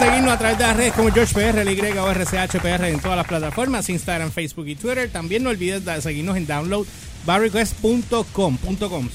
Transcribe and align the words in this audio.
seguirnos 0.00 0.32
a 0.32 0.38
través 0.38 0.56
de 0.56 0.64
las 0.64 0.76
redes 0.76 0.92
como 0.94 1.12
George 1.12 1.34
PR, 1.34 1.58
el 1.58 1.68
Y 1.68 1.98
o 1.98 2.10
RCHPR 2.10 2.86
en 2.86 3.00
todas 3.00 3.18
las 3.18 3.26
plataformas, 3.26 3.86
Instagram, 3.90 4.30
Facebook 4.30 4.66
y 4.66 4.74
Twitter. 4.74 5.10
También 5.10 5.42
no 5.42 5.50
olvides 5.50 5.84
de 5.84 6.00
seguirnos 6.00 6.38
en 6.38 6.46
download 6.46 6.86
barrequest.com. 7.26 8.58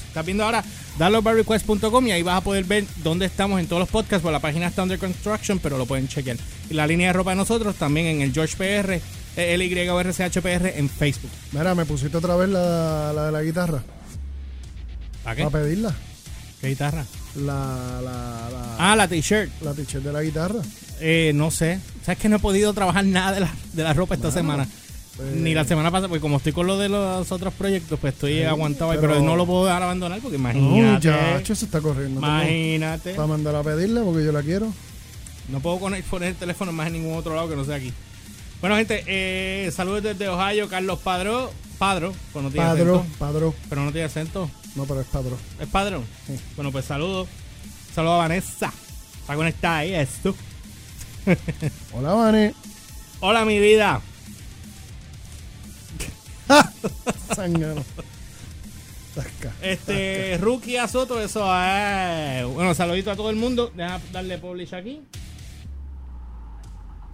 Estás 0.06 0.24
viendo 0.24 0.44
ahora 0.44 0.62
downloadbarrequest.com 0.96 2.06
y 2.06 2.12
ahí 2.12 2.22
vas 2.22 2.36
a 2.36 2.40
poder 2.40 2.64
ver 2.64 2.84
dónde 3.02 3.26
estamos 3.26 3.58
en 3.58 3.66
todos 3.66 3.80
los 3.80 3.88
podcasts. 3.88 4.22
Por 4.22 4.30
la 4.30 4.38
página 4.38 4.68
está 4.68 4.84
under 4.84 4.96
construction, 4.96 5.58
pero 5.58 5.76
lo 5.76 5.86
pueden 5.86 6.06
chequear. 6.06 6.36
Y 6.70 6.74
la 6.74 6.86
línea 6.86 7.08
de 7.08 7.14
ropa 7.14 7.30
de 7.30 7.36
nosotros 7.36 7.74
también 7.74 8.06
en 8.06 8.22
el 8.22 8.32
George 8.32 8.56
PR, 8.56 9.00
el 9.36 9.62
Y 9.62 9.88
o 9.88 10.00
RCHPR 10.00 10.78
en 10.78 10.88
Facebook. 10.88 11.32
Mira, 11.50 11.74
me 11.74 11.84
pusiste 11.84 12.16
otra 12.16 12.36
vez 12.36 12.48
la, 12.48 13.12
la 13.12 13.26
de 13.26 13.32
la 13.32 13.42
guitarra. 13.42 13.82
¿Para 15.24 15.34
qué? 15.34 15.42
Para 15.42 15.64
pedirla. 15.64 15.96
¿Qué 16.66 16.70
guitarra? 16.70 17.04
La, 17.36 18.00
la, 18.02 18.50
la, 18.50 18.76
Ah, 18.78 18.96
la 18.96 19.06
t-shirt. 19.08 19.50
la 19.62 19.72
t-shirt 19.72 20.02
de 20.04 20.12
la 20.12 20.22
guitarra. 20.22 20.60
Eh, 21.00 21.30
no 21.34 21.50
sé. 21.50 21.78
¿Sabes 22.04 22.18
que 22.18 22.28
no 22.28 22.36
he 22.36 22.38
podido 22.40 22.72
trabajar 22.72 23.04
nada 23.04 23.32
de 23.32 23.40
la, 23.40 23.54
de 23.72 23.82
la 23.84 23.92
ropa 23.92 24.14
esta 24.16 24.30
semana? 24.32 24.66
pues- 25.16 25.32
Ni 25.34 25.54
la 25.54 25.64
semana 25.64 25.90
pasada, 25.90 26.08
porque 26.08 26.20
como 26.20 26.38
estoy 26.38 26.52
con 26.52 26.66
lo 26.66 26.76
de 26.78 26.88
los 26.88 27.30
otros 27.30 27.54
proyectos, 27.54 27.98
pues 28.00 28.14
estoy 28.14 28.42
aguantado 28.42 28.90
ahí, 28.90 28.98
pero- 29.00 29.12
pero 29.14 29.24
no 29.24 29.36
lo 29.36 29.46
puedo 29.46 29.64
dejar 29.66 29.82
abandonar 29.82 30.18
porque 30.20 30.36
imagínate. 30.36 31.06
ya, 31.08 31.36
eso 31.38 31.52
está 31.52 31.80
corriendo. 31.80 32.18
imagínate. 32.20 33.14
Para 33.14 33.28
mandar 33.28 33.54
a 33.54 33.62
pedirla 33.62 34.02
porque 34.02 34.24
yo 34.24 34.32
la 34.32 34.42
quiero. 34.42 34.72
No 35.48 35.60
puedo 35.60 35.78
poner, 35.78 36.02
poner 36.04 36.30
el 36.30 36.34
teléfono 36.34 36.72
más 36.72 36.88
en 36.88 36.94
ningún 36.94 37.16
otro 37.16 37.34
lado 37.36 37.48
que 37.48 37.54
no 37.56 37.64
sea 37.64 37.76
aquí. 37.76 37.92
Bueno, 38.60 38.76
gente, 38.76 39.04
eh, 39.06 39.70
saludos 39.74 40.02
desde 40.02 40.28
Ohio, 40.28 40.68
Carlos 40.68 40.98
Padro. 40.98 41.52
Padro, 41.78 42.12
pues 42.32 42.42
no 42.42 42.50
tiene 42.50 42.66
Padro, 42.66 42.96
acento. 43.00 43.18
padro. 43.18 43.54
Pero 43.68 43.84
no 43.84 43.92
tiene 43.92 44.06
acento. 44.06 44.50
No, 44.76 44.84
pero 44.84 45.00
es 45.00 45.06
padro. 45.06 45.38
¿Es 45.58 45.68
padrón? 45.68 46.04
Sí. 46.26 46.38
Bueno, 46.54 46.70
pues 46.70 46.84
saludos. 46.84 47.26
Saludos 47.94 48.14
a 48.14 48.18
Vanessa. 48.18 48.72
Está 49.20 49.34
conectada 49.34 49.78
ahí, 49.78 49.94
esto. 49.94 50.34
Hola, 51.92 52.12
Vane. 52.12 52.54
Hola, 53.20 53.44
mi 53.44 53.58
vida. 53.58 54.00
Tasca. 59.14 59.52
Este, 59.62 60.36
Rookie 60.38 60.76
a 60.76 60.86
Soto, 60.86 61.20
eso 61.20 61.40
es. 61.56 62.44
Bueno, 62.46 62.74
saludito 62.74 63.10
a 63.10 63.16
todo 63.16 63.30
el 63.30 63.36
mundo. 63.36 63.72
Deja 63.74 63.98
darle 64.12 64.36
publish 64.36 64.74
aquí. 64.74 65.00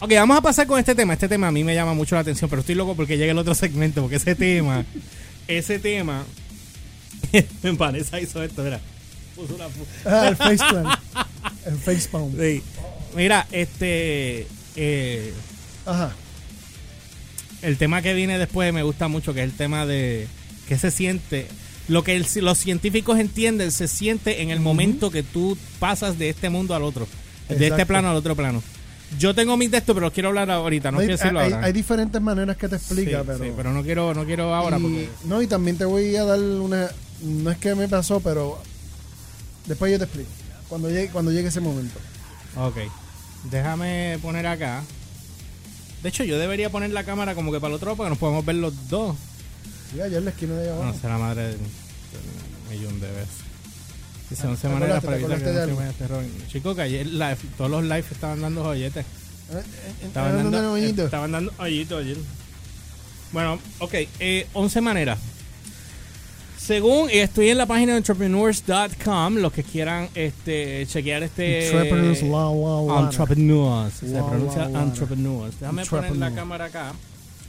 Ok, 0.01 0.13
vamos 0.15 0.37
a 0.37 0.41
pasar 0.41 0.67
con 0.67 0.81
este 0.81 0.97
tema. 0.97 1.13
Este 1.13 1.29
tema 1.29 1.47
a 1.47 1.53
mí 1.53 1.63
me 1.63 1.77
llama 1.77 1.95
mucho 1.95 2.17
la 2.17 2.23
atención, 2.23 2.51
pero 2.51 2.61
estoy 2.61 2.75
loco 2.75 2.97
porque 2.97 3.17
llegue 3.17 3.31
el 3.31 3.39
otro 3.39 3.55
segmento, 3.55 4.03
porque 4.03 4.17
ese 4.17 4.35
tema, 4.35 4.85
ese 5.47 5.79
tema. 5.79 6.25
Vanessa 7.77 8.21
hizo 8.21 8.43
esto, 8.43 8.63
mira. 8.63 8.81
Puso 9.37 9.55
una 9.55 9.67
Ah, 10.05 10.29
el 10.29 10.37
faceplant. 10.37 10.89
El 11.67 11.77
facepalm. 11.79 12.33
Sí. 12.39 12.63
Mira, 13.17 13.47
este. 13.53 14.47
eh, 14.77 15.33
Ajá. 15.87 16.13
el 17.63 17.77
tema 17.79 18.03
que 18.03 18.15
viene 18.15 18.39
después 18.39 18.73
me 18.73 18.83
gusta 18.83 19.09
mucho, 19.09 19.33
que 19.35 19.41
es 19.41 19.51
el 19.51 19.57
tema 19.57 19.87
de 19.87 20.27
que 20.69 20.77
se 20.79 20.91
siente, 20.91 21.47
lo 21.89 22.03
que 22.05 22.17
el- 22.17 22.27
los 22.43 22.59
científicos 22.59 23.19
entienden, 23.19 23.71
se 23.71 23.87
siente 23.89 24.43
en 24.43 24.51
el 24.51 24.61
momento 24.61 25.11
que 25.11 25.23
tú 25.23 25.57
pasas 25.79 26.19
de 26.19 26.29
este 26.31 26.51
mundo 26.51 26.75
al 26.75 26.83
otro, 26.83 27.07
de 27.49 27.67
este 27.69 27.87
plano 27.87 28.11
al 28.11 28.17
otro 28.17 28.35
plano. 28.35 28.63
Yo 29.19 29.35
tengo 29.35 29.57
mis 29.57 29.71
de 29.71 29.79
esto, 29.79 29.93
pero 29.95 30.07
los 30.07 30.13
quiero 30.15 30.31
hablar 30.31 30.51
ahorita, 30.51 30.91
no 30.91 30.99
hay, 30.99 31.07
quiero 31.07 31.19
decirlo 31.19 31.41
hay- 31.41 31.53
ahora. 31.53 31.67
hay 31.67 31.73
diferentes 31.73 32.21
maneras 32.21 32.57
que 32.57 32.69
te 32.69 32.77
explica, 32.77 33.19
Sí, 33.21 33.25
pero. 33.27 33.45
sí, 33.45 33.51
pero 33.57 33.73
no 33.73 33.83
quiero, 33.83 34.15
no 34.15 34.25
quiero 34.25 34.55
ahora 34.55 34.79
y- 34.79 34.83
porque. 34.83 35.09
No, 35.27 35.43
y 35.43 35.47
también 35.47 35.77
te 35.77 35.85
voy 35.85 36.17
a 36.17 36.25
dar 36.25 36.41
una. 36.41 36.91
No 37.23 37.51
es 37.51 37.59
que 37.59 37.75
me 37.75 37.89
pasó, 37.89 38.21
pero. 38.21 38.61
Después 39.67 39.93
yo 39.93 39.99
te 39.99 40.05
explico. 40.05 40.31
Cuando 40.69 40.89
llegue, 40.91 41.09
cuando 41.09 41.31
llegue 41.31 41.49
ese 41.49 41.61
momento. 41.61 41.99
Ok. 42.57 42.77
Déjame 43.51 44.19
poner 44.23 44.47
acá. 44.47 44.83
De 46.03 46.09
hecho, 46.09 46.25
yo 46.25 46.39
debería 46.39 46.71
poner 46.71 46.91
la 46.91 47.05
cámara 47.05 47.35
como 47.35 47.53
que 47.53 47.61
para 47.61 47.69
el 47.71 47.77
otro 47.77 47.87
lado 47.87 47.97
porque 47.97 48.11
nos 48.11 48.19
podemos 48.19 48.45
ver 48.45 48.57
los 48.57 48.89
dos. 48.89 49.17
Sí, 49.93 50.01
allá 50.01 50.19
en 50.19 50.25
la 50.25 50.31
esquina 50.31 50.55
de 50.55 50.63
allá 50.63 50.75
No 50.77 50.83
abajo. 50.83 50.99
sé 51.01 51.09
la 51.09 51.19
madre 51.19 51.43
de, 51.49 51.55
un 51.57 52.71
millón 52.71 53.01
de 53.01 53.11
veces. 53.11 53.29
Dice 54.31 54.47
11 54.47 54.63
¿Te 54.63 54.69
maneras 54.73 55.05
para 55.05 55.17
evitar 55.17 55.39
que 55.39 55.45
no 55.45 55.77
se 55.77 56.07
vaya. 56.09 56.29
Chico, 56.49 56.75
que 56.75 56.83
ayer 56.83 57.07
todos 57.57 57.71
los 57.71 57.83
live 57.83 58.05
estaban 58.11 58.41
dando 58.41 58.65
joyetes. 58.65 59.05
Eh, 59.05 59.07
eh, 59.53 60.07
Estaban 60.07 60.33
eh, 60.33 60.37
dando, 60.37 60.63
¿dónde, 60.63 60.81
Moñito? 60.81 61.05
estaban 61.05 61.33
dando 61.33 61.53
hoyitos 61.59 62.01
ayer. 62.03 62.17
Bueno, 63.33 63.59
ok. 63.79 63.95
Eh, 64.19 64.47
11 64.55 64.81
maneras. 64.81 65.19
Según 66.67 67.11
y 67.11 67.15
estoy 67.19 67.49
en 67.51 67.59
la 67.59 67.67
página 67.67 67.93
de 67.93 67.99
entrepreneurs.com, 67.99 69.37
los 69.39 69.53
que 69.53 69.65
quieran 69.65 70.09
este 70.15 70.87
chequear 70.87 71.25
este 71.25 71.67
Entrepreneurs, 71.67 72.23
la, 72.23 72.29
la, 72.29 72.83
la. 72.95 73.01
entrepreneurs, 73.01 73.95
se 73.95 74.07
pronuncia 74.07 74.65
entrepreneurs. 74.67 75.59
Déjame 75.59 75.85
poner 75.87 76.17
la 76.17 76.33
cámara 76.33 76.67
acá 76.67 76.93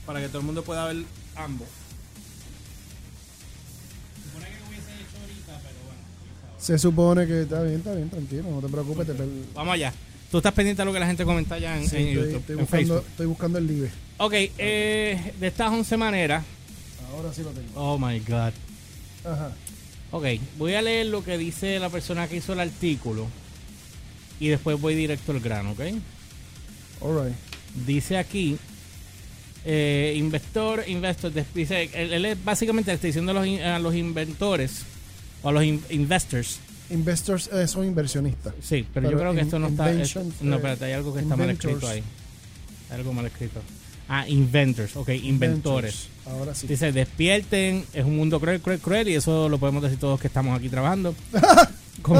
para 0.07 0.19
que 0.19 0.29
todo 0.29 0.39
el 0.39 0.45
mundo 0.45 0.63
pueda 0.63 0.85
ver 0.87 1.03
ambos. 1.35 1.67
Supone 4.25 4.47
que 4.49 4.57
lo 4.59 4.67
hubiese 4.67 4.91
hecho 4.93 5.17
ahorita, 5.21 5.59
pero 5.61 5.75
bueno. 5.85 6.01
Se 6.57 6.79
supone 6.79 7.27
que 7.27 7.41
está 7.43 7.61
bien, 7.61 7.75
está 7.75 7.93
bien, 7.93 8.09
tranquilo, 8.09 8.43
no 8.49 8.61
te 8.61 8.67
preocupes. 8.69 9.05
Te 9.05 9.13
Vamos 9.53 9.73
allá. 9.75 9.93
Tú 10.31 10.37
estás 10.37 10.53
pendiente 10.53 10.81
a 10.81 10.85
lo 10.85 10.91
que 10.93 10.99
la 10.99 11.05
gente 11.05 11.23
comenta 11.23 11.53
allá 11.53 11.77
en, 11.77 11.87
Sí, 11.87 11.97
en 11.97 12.07
estoy, 12.07 12.15
YouTube, 12.15 12.39
estoy 12.39 12.53
en 12.55 12.59
buscando, 12.61 12.87
Facebook. 12.95 13.05
estoy 13.11 13.25
buscando 13.27 13.57
el 13.59 13.67
live. 13.67 13.91
Ok, 14.17 14.33
eh, 14.57 15.33
de 15.39 15.47
estas 15.47 15.71
11 15.71 15.97
maneras. 15.97 16.43
Ahora 17.15 17.31
sí 17.31 17.43
lo 17.43 17.51
tengo. 17.51 17.69
Oh 17.75 17.99
my 17.99 18.17
God. 18.21 18.53
Ajá. 19.25 19.51
Ok, 20.11 20.25
voy 20.57 20.73
a 20.75 20.81
leer 20.81 21.07
lo 21.07 21.23
que 21.23 21.37
dice 21.37 21.79
la 21.79 21.89
persona 21.89 22.27
que 22.27 22.35
hizo 22.37 22.53
el 22.53 22.59
artículo 22.59 23.27
y 24.39 24.47
después 24.49 24.79
voy 24.79 24.93
directo 24.95 25.31
al 25.31 25.39
grano, 25.39 25.71
¿ok? 25.71 25.79
Alright. 27.01 27.35
Dice 27.87 28.17
aquí, 28.17 28.57
eh, 29.65 30.13
investor, 30.17 30.83
investor, 30.87 31.31
dice, 31.55 31.89
él, 31.93 32.13
él 32.13 32.25
es 32.25 32.43
básicamente 32.43 32.91
le 32.91 32.95
está 32.95 33.07
diciendo 33.07 33.31
a 33.31 33.35
los, 33.35 33.59
a 33.61 33.79
los 33.79 33.95
inventores 33.95 34.81
o 35.41 35.49
a 35.49 35.51
los 35.51 35.63
in- 35.63 35.81
investors. 35.89 36.59
Investors 36.89 37.49
eh, 37.51 37.67
son 37.67 37.85
inversionistas. 37.85 38.53
Sí, 38.61 38.85
pero, 38.93 39.09
yo 39.09 39.17
creo 39.17 39.31
que 39.33 39.39
in- 39.39 39.45
esto 39.45 39.57
no 39.57 39.67
está... 39.67 39.91
esto- 39.91 40.23
no, 40.41 40.53
eh, 40.53 40.57
espérate, 40.57 40.85
hay 40.85 40.91
algo 40.93 41.13
que 41.13 41.21
está 41.21 41.35
mal 41.35 41.49
escrito 41.49 41.87
ahí. 41.87 42.03
Hay 42.91 42.97
algo 42.97 43.13
mal 43.13 43.25
escrito. 43.25 43.61
Ah, 44.15 44.27
inventors, 44.27 44.95
ok, 44.95 45.09
inventores. 45.09 45.95
Inventors. 45.95 46.09
Ahora 46.27 46.53
sí. 46.55 46.67
Dice, 46.67 46.91
despierten, 46.91 47.83
es 47.93 48.05
un 48.05 48.15
mundo 48.15 48.39
cruel, 48.39 48.61
cruel, 48.61 48.79
cruel, 48.79 49.07
y 49.09 49.15
eso 49.15 49.49
lo 49.49 49.57
podemos 49.57 49.81
decir 49.81 49.97
todos 49.99 50.19
que 50.19 50.27
estamos 50.27 50.57
aquí 50.57 50.69
trabajando. 50.69 51.15
Com- 52.03 52.17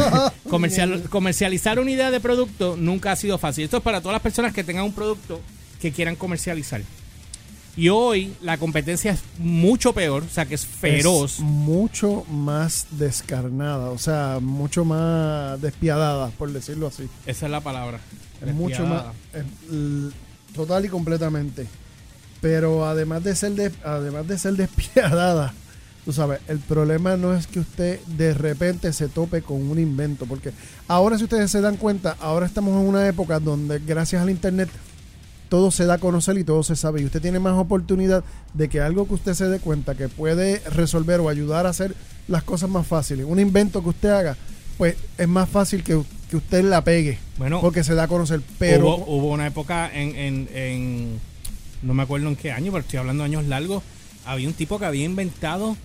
comercial- 0.50 1.04
comercializar 1.10 1.80
una 1.80 1.92
idea 1.92 2.10
de 2.10 2.20
producto 2.20 2.76
nunca 2.78 3.12
ha 3.12 3.16
sido 3.16 3.38
fácil. 3.38 3.66
Esto 3.66 3.78
es 3.78 3.84
para 3.84 4.02
todas 4.02 4.14
las 4.14 4.22
personas 4.22 4.54
que 4.54 4.64
tengan 4.64 4.86
un 4.86 4.94
producto 4.94 5.40
que 5.82 5.92
quieran 5.92 6.16
comercializar. 6.16 6.82
Y 7.76 7.90
hoy 7.90 8.34
la 8.42 8.58
competencia 8.58 9.12
es 9.12 9.20
mucho 9.40 9.94
peor, 9.94 10.24
o 10.24 10.30
sea 10.30 10.46
que 10.46 10.56
es 10.56 10.66
feroz. 10.66 11.34
Es 11.36 11.40
mucho 11.40 12.24
más 12.30 12.86
descarnada, 12.92 13.90
o 13.90 13.98
sea, 13.98 14.38
mucho 14.42 14.86
más 14.86 15.60
despiadada, 15.62 16.30
por 16.38 16.52
decirlo 16.52 16.88
así. 16.88 17.08
Esa 17.26 17.46
es 17.48 17.52
la 17.52 17.62
palabra. 17.62 18.00
Es 18.46 18.54
mucho 18.54 18.86
más 18.86 19.06
es, 19.34 19.44
total 20.56 20.86
y 20.86 20.90
completamente. 20.90 21.66
Pero 22.44 22.86
además 22.86 23.24
de 23.24 23.36
ser 23.36 23.54
de- 23.54 23.72
además 23.84 24.28
de 24.28 24.38
ser 24.38 24.54
despiadada, 24.56 25.54
tú 26.06 26.12
sabes, 26.14 26.40
el 26.50 26.60
problema 26.60 27.16
no 27.18 27.34
es 27.34 27.48
que 27.48 27.62
usted 27.62 28.00
de 28.18 28.34
repente 28.34 28.92
se 28.94 29.08
tope 29.08 29.42
con 29.42 29.62
un 29.72 29.80
invento, 29.80 30.26
porque 30.26 30.52
ahora 30.88 31.18
si 31.18 31.24
ustedes 31.24 31.50
se 31.50 31.62
dan 31.62 31.78
cuenta, 31.78 32.18
ahora 32.20 32.46
estamos 32.46 32.80
en 32.80 32.86
una 32.88 33.08
época 33.08 33.40
donde 33.40 33.80
gracias 33.80 34.22
al 34.22 34.30
internet 34.30 34.70
todo 35.48 35.72
se 35.72 35.86
da 35.86 35.94
a 35.94 35.98
conocer 36.00 36.38
y 36.38 36.44
todo 36.44 36.64
se 36.64 36.76
sabe 36.76 37.02
y 37.02 37.06
usted 37.06 37.22
tiene 37.22 37.40
más 37.40 37.54
oportunidad 37.54 38.24
de 38.54 38.68
que 38.70 38.82
algo 38.82 39.08
que 39.08 39.14
usted 39.14 39.36
se 39.36 39.48
dé 39.48 39.60
cuenta 39.60 39.96
que 39.96 40.10
puede 40.10 40.60
resolver 40.72 41.20
o 41.22 41.30
ayudar 41.30 41.66
a 41.66 41.70
hacer 41.70 41.96
las 42.28 42.44
cosas 42.44 42.70
más 42.70 42.86
fáciles, 42.88 43.26
un 43.26 43.40
invento 43.40 43.82
que 43.84 43.90
usted 43.90 44.10
haga, 44.10 44.36
pues 44.78 44.96
es 45.18 45.28
más 45.30 45.48
fácil 45.48 45.82
que, 45.84 46.02
que 46.30 46.36
usted 46.38 46.64
la 46.66 46.84
pegue 46.84 47.20
Bueno, 47.38 47.62
porque 47.62 47.84
se 47.86 47.94
da 47.96 48.04
a 48.04 48.08
conocer, 48.10 48.42
pero 48.60 48.88
hubo, 48.88 49.06
hubo 49.06 49.32
una 49.32 49.48
época 49.48 49.90
en, 49.94 50.16
en, 50.18 50.50
en- 50.54 51.33
no 51.84 51.94
me 51.94 52.04
acuerdo 52.04 52.28
en 52.30 52.36
qué 52.36 52.52
año, 52.52 52.72
pero 52.72 52.82
estoy 52.84 53.00
hablando 53.00 53.24
de 53.24 53.30
años 53.30 53.46
largos, 53.46 53.84
había 54.26 54.48
un 54.48 54.54
tipo 54.54 54.80
que 54.80 54.86
había 54.86 55.06
inventado 55.06 55.76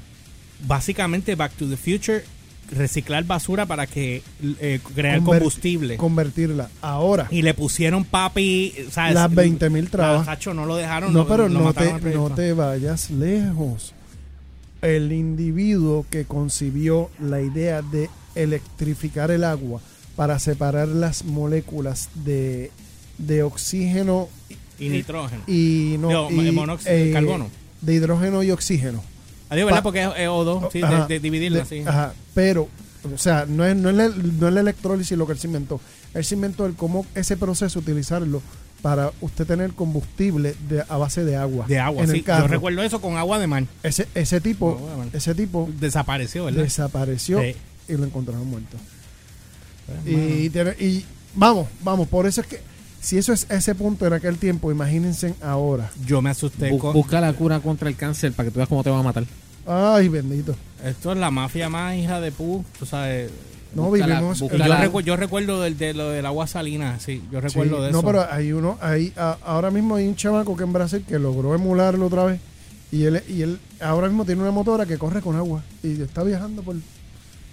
básicamente 0.66 1.34
Back 1.34 1.52
to 1.52 1.68
the 1.68 1.76
Future, 1.76 2.24
reciclar 2.70 3.24
basura 3.24 3.64
para 3.66 3.86
que 3.86 4.22
eh, 4.60 4.80
crear 4.94 5.20
Conver- 5.20 5.24
combustible. 5.38 5.96
convertirla. 5.96 6.68
Ahora, 6.82 7.26
y 7.30 7.42
le 7.42 7.54
pusieron 7.54 8.04
papi, 8.04 8.74
¿sabes? 8.90 9.14
Las 9.14 9.30
20.000 9.30 9.88
trabas. 9.90 10.26
La- 10.26 10.32
Cacho, 10.34 10.52
no 10.54 10.66
lo 10.66 10.76
dejaron. 10.76 11.12
no, 11.12 11.20
lo- 11.20 11.28
pero 11.28 11.48
lo 11.48 11.60
no 11.60 11.72
te, 11.74 11.92
no 12.14 12.30
te 12.30 12.52
vayas 12.52 13.10
lejos. 13.10 13.94
El 14.82 15.12
individuo 15.12 16.06
que 16.10 16.24
concibió 16.24 17.10
la 17.20 17.40
idea 17.40 17.82
de 17.82 18.08
electrificar 18.34 19.30
el 19.30 19.42
agua 19.44 19.80
para 20.14 20.38
separar 20.38 20.86
las 20.88 21.24
moléculas 21.24 22.10
de, 22.14 22.70
de 23.18 23.42
oxígeno 23.42 24.28
Y 24.78 24.88
nitrógeno. 24.90 25.42
y 25.46 25.96
no 25.98 26.08
Digo, 26.08 26.30
y, 26.42 26.50
monóxido 26.52 26.94
de 26.94 27.10
carbono. 27.12 27.48
de 27.80 27.94
hidrógeno 27.94 28.42
y 28.42 28.50
oxígeno 28.50 29.02
Adiós, 29.50 29.66
¿verdad? 29.66 29.82
Porque 29.82 30.02
es 30.02 30.08
es 30.16 30.28
O2, 30.28 30.68
sí, 30.72 30.78
de- 30.80 30.84
Ajá, 30.86 31.06
de, 31.06 31.20
dividirlo 31.20 31.56
de- 31.56 31.62
así. 31.62 31.80
ajá, 31.86 32.12
pero 32.34 32.68
O 33.14 33.16
sea, 33.16 33.46
no 33.48 33.64
es, 33.64 33.76
no 33.76 33.88
es, 33.90 33.96
la, 33.96 34.08
no 34.08 34.48
es 34.48 34.54
la 34.54 34.60
electrólisis 34.60 35.16
lo 35.16 35.24
que 35.26 35.32
él 35.32 35.38
se 35.38 35.46
inventó. 35.46 35.80
Él 36.14 36.24
se 36.24 36.34
inventó 36.34 36.66
el 36.66 36.74
cómo 36.74 37.06
ese 37.14 37.36
proceso 37.36 37.78
utilizarlo 37.78 38.42
para 38.82 39.12
usted 39.20 39.46
tener 39.46 39.72
combustible 39.72 40.54
de, 40.68 40.82
a 40.88 40.96
base 40.96 41.24
de 41.24 41.36
agua. 41.36 41.64
De 41.68 41.78
agua, 41.78 42.02
en 42.02 42.10
sí. 42.10 42.16
el 42.18 42.24
carro. 42.24 42.46
Yo 42.46 42.52
recuerdo 42.52 42.82
eso 42.82 43.00
con 43.00 43.16
agua 43.16 43.38
de 43.38 43.46
mar. 43.46 43.64
Ese, 43.84 44.06
ese 44.14 44.40
tipo, 44.40 44.78
ese 45.12 45.34
tipo 45.34 45.68
Desapareció, 45.80 46.44
¿verdad? 46.46 46.62
desapareció 46.64 47.40
Sí. 47.40 47.54
y 47.88 47.92
lo 47.96 48.04
encontraron 48.04 48.46
muerto. 48.48 48.76
Pues. 49.86 49.98
Y, 50.14 50.50
tiene- 50.50 50.74
y 50.78 51.04
vamos, 51.34 51.68
vamos, 51.82 52.08
por 52.08 52.26
eso 52.26 52.40
es 52.40 52.46
que 52.48 52.60
si 53.00 53.18
eso 53.18 53.32
es 53.32 53.46
ese 53.50 53.74
punto 53.74 54.06
en 54.06 54.12
aquel 54.12 54.38
tiempo, 54.38 54.70
imagínense 54.72 55.34
ahora. 55.42 55.90
Yo 56.06 56.20
me 56.22 56.30
asusté 56.30 56.70
Bu- 56.72 56.78
con... 56.78 56.92
busca 56.92 57.20
la 57.20 57.32
cura 57.32 57.60
contra 57.60 57.88
el 57.88 57.96
cáncer 57.96 58.32
para 58.32 58.48
que 58.48 58.52
tú 58.52 58.56
veas 58.58 58.68
cómo 58.68 58.82
te 58.82 58.90
van 58.90 59.00
a 59.00 59.04
matar. 59.04 59.24
Ay, 59.66 60.08
bendito. 60.08 60.54
Esto 60.84 61.12
es 61.12 61.18
la 61.18 61.30
mafia 61.30 61.68
más 61.68 61.96
hija 61.96 62.20
de 62.20 62.32
pu, 62.32 62.64
tú 62.78 62.86
sabes. 62.86 63.30
No 63.74 63.94
la- 63.94 64.06
vivimos. 64.06 64.38
yo, 64.40 64.48
recu- 64.48 65.02
yo 65.02 65.16
recuerdo 65.16 65.60
del, 65.60 65.76
de 65.76 65.92
lo 65.92 66.08
del 66.08 66.24
agua 66.24 66.46
salina, 66.46 66.98
sí, 67.00 67.22
yo 67.30 67.38
Sí, 67.40 67.46
recuerdo 67.48 67.82
de 67.82 67.92
no, 67.92 67.98
eso. 67.98 68.06
pero 68.06 68.26
hay 68.32 68.50
uno, 68.52 68.78
hay, 68.80 69.12
a- 69.16 69.36
ahora 69.44 69.70
mismo 69.70 69.96
hay 69.96 70.08
un 70.08 70.16
chamaco 70.16 70.56
que 70.56 70.64
en 70.64 70.72
Brasil 70.72 71.04
que 71.06 71.18
logró 71.18 71.54
emularlo 71.54 72.06
otra 72.06 72.24
vez 72.24 72.40
y 72.90 73.04
él, 73.04 73.22
y 73.28 73.42
él 73.42 73.58
ahora 73.80 74.08
mismo 74.08 74.24
tiene 74.24 74.40
una 74.40 74.52
motora 74.52 74.86
que 74.86 74.96
corre 74.96 75.20
con 75.20 75.36
agua 75.36 75.62
y 75.82 76.00
está 76.00 76.22
viajando 76.24 76.62
por, 76.62 76.76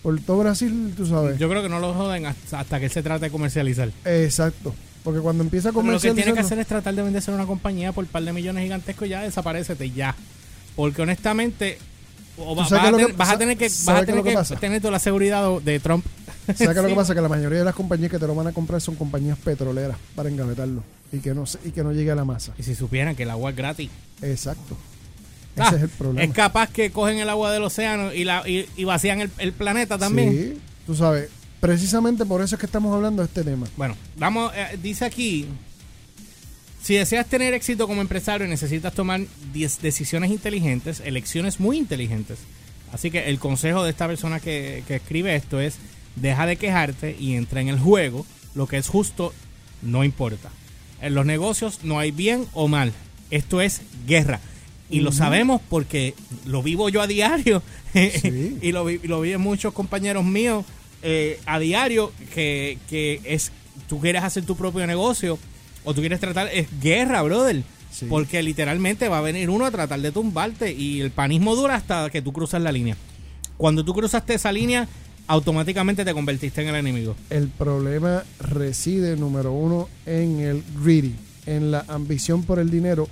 por 0.03 0.18
todo 0.21 0.38
Brasil, 0.38 0.94
tú 0.95 1.06
sabes. 1.06 1.38
Yo 1.38 1.50
creo 1.50 1.62
que 1.62 1.68
no 1.68 1.80
lo 1.81 1.94
joden 1.94 2.25
hasta, 2.27 2.62
hasta 2.62 2.80
que 2.80 2.86
él 2.86 2.92
se 2.92 3.03
trate 3.03 3.25
de 3.25 3.31
comercializar. 3.31 3.89
Exacto, 4.06 4.74
porque 5.06 5.22
cuando 5.22 5.42
empieza 5.44 5.69
a 5.69 5.72
Pero 5.72 5.84
lo 5.86 5.94
que 5.94 6.00
tiene 6.02 6.16
que 6.16 6.22
comercializar 6.31 6.46
hacer 6.46 6.60
es 6.60 6.68
tratar 6.68 6.94
de 6.96 7.02
venderse 7.04 7.31
a 7.31 7.34
una 7.36 7.46
compañía 7.46 7.94
por 7.94 8.04
un 8.04 8.10
par 8.10 8.24
de 8.24 8.34
millones 8.34 8.63
gigantescos 8.63 9.07
y 9.07 9.12
ya 9.12 9.22
desaparecete 9.22 9.90
ya. 9.92 10.13
Porque 10.75 11.02
honestamente 11.04 11.78
o 12.38 12.54
va- 12.54 12.63
¿Tú 12.63 12.69
sabes 12.69 12.84
vas, 12.84 12.90
a 12.90 12.98
tener, 12.98 13.07
que- 13.07 13.13
vas 13.13 13.30
a 13.30 13.38
tener 13.38 13.57
que, 13.57 13.66
vas 13.69 13.88
a 13.88 14.00
tener 14.02 14.16
lo 14.18 14.24
que 14.24 14.30
que 14.31 14.36
pasa? 14.36 14.56
tener 14.57 14.81
toda 14.81 14.92
la 14.92 15.00
seguridad 15.00 15.62
de 15.62 15.80
Trump. 15.80 16.06
¿Sabes 16.48 16.62
es 16.62 16.75
lo 16.75 16.84
que 16.84 16.90
Sí. 16.90 16.96
pasa? 16.96 17.16
Que 17.16 17.22
la 17.22 17.30
mayoría 17.30 17.60
de 17.60 17.66
las 17.66 17.75
compañías 17.75 18.12
que 18.12 18.19
te 18.19 18.28
lo 18.28 18.36
van 18.36 18.48
a 18.48 18.52
comprar 18.52 18.81
son 18.81 18.96
compañías 18.96 19.38
petroleras 19.38 19.96
para 20.16 20.28
engavetarlo 20.28 20.84
y 21.13 21.19
que 21.19 21.34
no 21.34 21.46
y 21.63 21.72
que 21.72 21.81
no 21.84 21.94
llegue 21.94 22.12
a 22.12 22.16
la 22.16 22.25
masa. 22.25 22.54
Y 22.57 22.63
si 22.63 22.75
supieran 22.75 23.16
que 23.16 23.24
el 23.24 23.30
agua 23.30 23.52
es 23.52 23.56
gratis. 23.56 23.90
Exacto. 24.22 24.75
Ah, 25.57 25.68
Ese 25.68 25.78
es 25.78 25.81
el 25.84 25.90
problema. 25.90 26.24
Es 26.24 26.34
capaz 26.34 26.69
que 26.69 26.92
cogen 26.92 27.19
el 27.19 27.30
agua 27.30 27.54
del 27.54 27.63
océano 27.63 28.12
y, 28.13 28.25
la, 28.25 28.44
y, 28.46 28.68
y 28.75 28.84
vacían 28.84 29.22
el, 29.22 29.31
el 29.38 29.54
planeta 29.54 29.98
también. 29.98 30.31
Sí, 30.31 30.60
tú 30.86 30.94
sabes, 30.96 31.30
precisamente 31.65 32.25
por 32.25 32.41
eso 32.41 32.56
es 32.56 32.59
que 32.59 32.65
estamos 32.65 32.94
hablando 32.94 33.21
de 33.21 33.27
este 33.27 33.44
tema. 33.44 33.67
Bueno, 33.77 33.95
vamos, 34.17 34.51
eh, 34.56 34.77
dice 34.81 35.06
aquí, 35.06 35.45
si 36.81 36.95
deseas 36.95 37.25
tener 37.27 37.53
éxito 37.53 37.88
como 37.88 38.01
empresario 38.01 38.47
necesitas 38.47 38.94
tomar 38.94 39.21
10 39.53 39.81
decisiones 39.81 40.29
inteligentes, 40.31 41.01
elecciones 41.03 41.59
muy 41.59 41.77
inteligentes. 41.77 42.38
Así 42.94 43.09
que 43.12 43.25
el 43.29 43.39
consejo 43.39 43.83
de 43.83 43.89
esta 43.89 44.07
persona 44.07 44.39
que, 44.39 44.83
que 44.88 44.95
escribe 44.97 45.35
esto 45.35 45.59
es, 45.59 45.77
deja 46.15 46.45
de 46.45 46.56
quejarte 46.57 47.15
y 47.19 47.33
entra 47.35 47.59
en 47.62 47.69
el 47.69 47.79
juego, 47.79 48.25
lo 48.53 48.68
que 48.68 48.77
es 48.77 48.88
justo 48.88 49.33
no 49.81 50.03
importa. 50.03 50.50
En 51.01 51.15
los 51.15 51.25
negocios 51.25 51.79
no 51.83 52.00
hay 52.00 52.11
bien 52.11 52.45
o 52.53 52.68
mal, 52.68 52.94
esto 53.31 53.59
es 53.61 53.81
guerra. 54.07 54.39
Y 54.88 55.00
lo 55.00 55.11
sabemos 55.11 55.61
porque 55.68 56.13
lo 56.45 56.61
vivo 56.61 56.89
yo 56.89 57.01
a 57.01 57.07
diario 57.07 57.63
Sí. 57.94 58.59
y 58.61 58.71
lo, 58.71 58.85
vi- 58.85 59.00
lo 59.03 59.19
viven 59.21 59.41
muchos 59.41 59.73
compañeros 59.73 60.23
míos 60.23 60.63
eh, 61.01 61.39
a 61.45 61.59
diario 61.59 62.12
que, 62.33 62.77
que 62.89 63.21
es 63.24 63.51
tú 63.88 64.00
quieres 64.00 64.24
hacer 64.24 64.45
tu 64.45 64.56
propio 64.56 64.86
negocio 64.88 65.38
o 65.83 65.94
tú 65.94 66.01
quieres 66.01 66.19
tratar 66.19 66.50
es 66.51 66.68
guerra 66.81 67.21
brother. 67.21 67.63
Sí. 67.92 68.07
porque 68.09 68.44
literalmente 68.44 69.07
va 69.07 69.19
a 69.19 69.21
venir 69.21 69.50
uno 69.50 69.65
a 69.65 69.71
tratar 69.71 70.01
de 70.01 70.12
tumbarte 70.12 70.74
y 70.74 71.00
el 71.00 71.12
panismo 71.12 71.56
dura 71.56 71.75
hasta 71.75 72.09
que 72.09 72.21
tú 72.21 72.33
cruzas 72.33 72.62
la 72.62 72.74
línea. 72.74 72.97
Cuando 73.56 73.86
tú 73.86 73.94
cruzaste 73.94 74.33
esa 74.33 74.51
línea 74.51 74.86
automáticamente 75.27 76.06
te 76.06 76.13
convertiste 76.13 76.62
en 76.62 76.69
el 76.69 76.75
enemigo. 76.75 77.15
El 77.30 77.47
problema 77.47 78.24
reside, 78.39 79.15
número 79.15 79.53
uno, 79.53 79.89
en 80.06 80.39
el 80.39 80.63
greedy, 80.83 81.15
en 81.45 81.71
la 81.71 81.86
ambición 81.88 82.44
por 82.44 82.59
el 82.59 82.69
dinero 82.69 83.07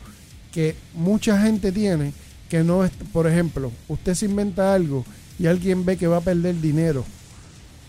que 0.51 0.75
mucha 0.93 1.41
gente 1.41 1.71
tiene 1.71 2.13
que 2.49 2.63
no 2.63 2.85
es, 2.85 2.91
por 3.11 3.25
ejemplo, 3.25 3.71
usted 3.87 4.13
se 4.13 4.25
inventa 4.25 4.75
algo 4.75 5.05
y 5.39 5.47
alguien 5.47 5.85
ve 5.85 5.97
que 5.97 6.07
va 6.07 6.17
a 6.17 6.21
perder 6.21 6.61
dinero 6.61 7.03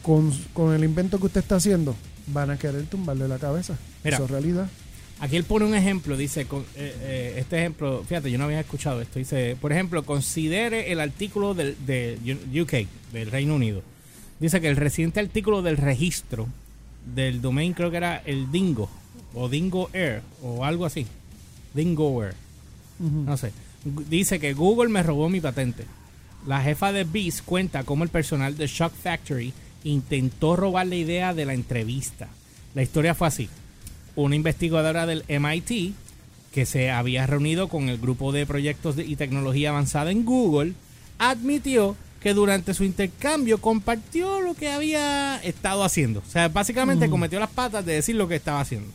con, 0.05 0.31
con 0.53 0.73
el 0.73 0.85
invento 0.85 1.19
que 1.19 1.27
usted 1.27 1.41
está 1.41 1.57
haciendo, 1.57 1.97
van 2.29 2.51
a 2.51 2.57
querer 2.59 2.85
tumbarle 2.85 3.27
la 3.27 3.39
cabeza. 3.39 3.77
Mira. 4.05 4.17
Eso 4.19 4.27
es 4.27 4.31
realidad. 4.31 4.69
Aquí 5.21 5.37
él 5.37 5.45
pone 5.45 5.65
un 5.65 5.75
ejemplo, 5.75 6.17
dice, 6.17 6.45
con- 6.47 6.63
eh, 6.77 6.95
eh, 7.01 7.35
este 7.39 7.59
ejemplo, 7.59 8.05
fíjate, 8.07 8.31
yo 8.31 8.37
no 8.39 8.45
había 8.45 8.61
escuchado 8.61 9.01
esto, 9.01 9.19
dice, 9.19 9.57
por 9.61 9.73
ejemplo, 9.73 10.05
considere 10.05 10.93
el 10.93 11.01
artículo 11.01 11.55
del, 11.55 11.77
de 11.87 12.19
UK, 12.61 12.89
del 13.13 13.31
Reino 13.31 13.55
Unido. 13.55 13.83
Dice 14.41 14.61
que 14.61 14.69
el 14.69 14.77
reciente 14.77 15.21
artículo 15.21 15.63
del 15.63 15.77
registro 15.77 16.49
del 17.15 17.41
domain 17.41 17.73
creo 17.73 17.91
que 17.91 17.97
era 17.97 18.17
el 18.27 18.51
Dingo, 18.51 18.91
o 19.35 19.49
Dingo 19.49 19.89
Air, 19.93 20.23
o 20.43 20.65
algo 20.65 20.85
así. 20.85 21.07
Dingo 21.73 22.23
Air, 22.23 22.35
no 22.99 23.37
sé. 23.37 23.53
Dice 24.11 24.41
que 24.41 24.53
Google 24.55 24.89
me 24.91 25.03
robó 25.03 25.29
mi 25.29 25.41
patente. 25.41 25.85
La 26.47 26.61
jefa 26.63 26.93
de 26.93 27.05
Beast 27.05 27.43
cuenta 27.45 27.85
cómo 27.85 28.03
el 28.05 28.11
personal 28.11 28.57
de 28.57 28.67
Shock 28.67 28.93
Factory 28.95 29.53
intentó 29.85 30.57
robar 30.57 30.87
la 30.87 30.97
idea 30.97 31.35
de 31.35 31.45
la 31.45 31.55
entrevista. 31.55 32.29
La 32.75 32.83
historia 32.83 33.15
fue 33.15 33.29
así. 33.29 33.49
Una 34.17 34.37
investigadora 34.37 35.07
del 35.07 35.25
MIT 35.29 35.95
que 36.53 36.67
se 36.67 36.91
había 36.91 37.27
reunido 37.27 37.69
con 37.69 37.89
el 37.89 37.99
grupo 37.99 38.33
de 38.33 38.47
proyectos 38.47 38.97
y 38.99 39.17
tecnología 39.17 39.71
avanzada 39.71 40.11
en 40.11 40.25
Google 40.25 40.73
admitió 41.19 41.97
que 42.21 42.33
durante 42.35 42.75
su 42.75 42.85
intercambio 42.85 43.59
compartió 43.59 44.41
lo 44.41 44.55
que 44.55 44.71
había 44.71 45.37
estado 45.43 45.85
haciendo. 45.85 46.23
O 46.27 46.31
sea, 46.31 46.49
básicamente 46.49 47.05
Ujú. 47.07 47.13
cometió 47.13 47.39
las 47.39 47.51
patas 47.51 47.85
de 47.85 47.95
decir 47.95 48.17
lo 48.17 48.29
que 48.29 48.37
estaba 48.37 48.61
haciendo 48.61 48.91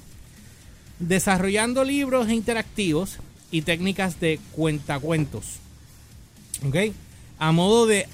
desarrollando 1.00 1.84
libros 1.84 2.30
interactivos 2.30 3.18
y 3.52 3.64
técnicas 3.64 4.20
de 4.20 4.40
cuentacuentos. 4.52 5.46
¿Ok? 6.68 6.94
A 7.40 7.52
modo 7.52 7.88
de 7.88 8.08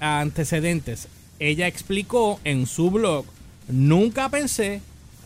antecedentes, 0.00 1.08
ella 1.38 1.66
explicó 1.66 2.40
en 2.44 2.66
su 2.66 2.90
blog, 2.90 3.24
nunca 3.68 4.28
pensé 4.28 4.80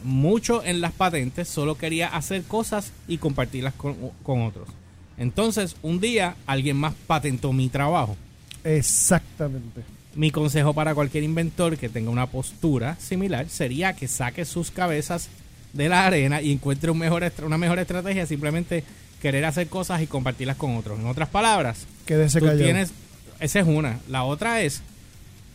mucho 0.04 0.64
en 0.64 0.80
las 0.80 0.92
patentes, 0.92 1.48
solo 1.48 1.76
quería 1.76 2.08
hacer 2.08 2.42
cosas 2.44 2.92
y 3.08 3.18
compartirlas 3.18 3.74
con, 3.74 3.96
con 4.22 4.42
otros. 4.42 4.68
Entonces, 5.16 5.74
un 5.82 6.00
día 6.00 6.36
alguien 6.46 6.76
más 6.76 6.94
patentó 7.06 7.52
mi 7.52 7.68
trabajo. 7.68 8.16
Exactamente. 8.82 9.82
Mi 10.14 10.30
consejo 10.30 10.72
para 10.74 10.94
cualquier 10.94 11.24
inventor 11.24 11.76
que 11.76 11.88
tenga 11.88 12.10
una 12.10 12.26
postura 12.26 12.96
similar 13.00 13.48
sería 13.48 13.92
que 13.94 14.08
saque 14.08 14.44
sus 14.44 14.70
cabezas 14.70 15.28
de 15.72 15.88
la 15.88 16.06
arena 16.06 16.40
y 16.40 16.52
encuentre 16.52 16.90
un 16.90 16.98
mejor 16.98 17.22
estra- 17.24 17.46
una 17.46 17.58
mejor 17.58 17.78
estrategia, 17.78 18.24
simplemente 18.26 18.84
querer 19.20 19.44
hacer 19.44 19.68
cosas 19.68 20.00
y 20.00 20.06
compartirlas 20.06 20.56
con 20.56 20.76
otros. 20.76 20.98
En 20.98 21.06
otras 21.06 21.28
palabras, 21.28 21.86
Quédese 22.06 22.38
tú 22.38 22.46
callado. 22.46 22.64
tienes, 22.64 22.92
esa 23.40 23.60
es 23.60 23.66
una. 23.66 23.98
La 24.08 24.24
otra 24.24 24.62
es, 24.62 24.82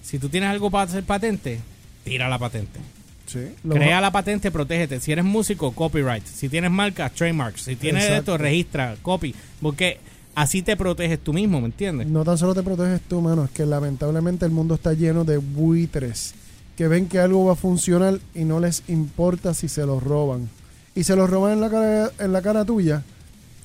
si 0.03 0.19
tú 0.19 0.29
tienes 0.29 0.49
algo 0.49 0.69
para 0.69 0.83
hacer 0.83 1.03
patente, 1.03 1.59
tira 2.03 2.29
la 2.29 2.37
patente. 2.37 2.79
Sí. 3.25 3.39
Lo 3.63 3.73
Crea 3.73 4.01
la 4.01 4.11
patente, 4.11 4.51
protégete. 4.51 4.99
Si 4.99 5.11
eres 5.11 5.25
músico, 5.25 5.71
copyright. 5.71 6.25
Si 6.25 6.49
tienes 6.49 6.69
marca, 6.69 7.09
trademarks. 7.09 7.63
Si 7.63 7.75
tienes 7.75 8.03
Exacto. 8.03 8.33
esto, 8.33 8.37
registra, 8.37 8.95
copy. 9.01 9.33
Porque 9.61 9.97
así 10.35 10.61
te 10.61 10.75
proteges 10.75 11.19
tú 11.19 11.33
mismo, 11.33 11.59
¿me 11.61 11.67
entiendes? 11.67 12.07
No 12.07 12.23
tan 12.23 12.37
solo 12.37 12.53
te 12.53 12.61
proteges 12.61 13.01
tú, 13.01 13.21
mano, 13.21 13.45
es 13.45 13.51
que 13.51 13.65
lamentablemente 13.65 14.45
el 14.45 14.51
mundo 14.51 14.75
está 14.75 14.93
lleno 14.93 15.23
de 15.23 15.37
buitres 15.37 16.35
que 16.77 16.87
ven 16.87 17.07
que 17.07 17.19
algo 17.19 17.45
va 17.45 17.53
a 17.53 17.55
funcionar 17.55 18.19
y 18.35 18.43
no 18.43 18.59
les 18.59 18.83
importa 18.87 19.53
si 19.53 19.67
se 19.67 19.85
lo 19.85 19.99
roban. 19.99 20.49
Y 20.95 21.05
se 21.05 21.15
lo 21.15 21.25
roban 21.25 21.53
en 21.53 21.61
la 21.61 21.69
cara, 21.69 22.11
en 22.19 22.33
la 22.33 22.41
cara 22.41 22.65
tuya 22.65 23.03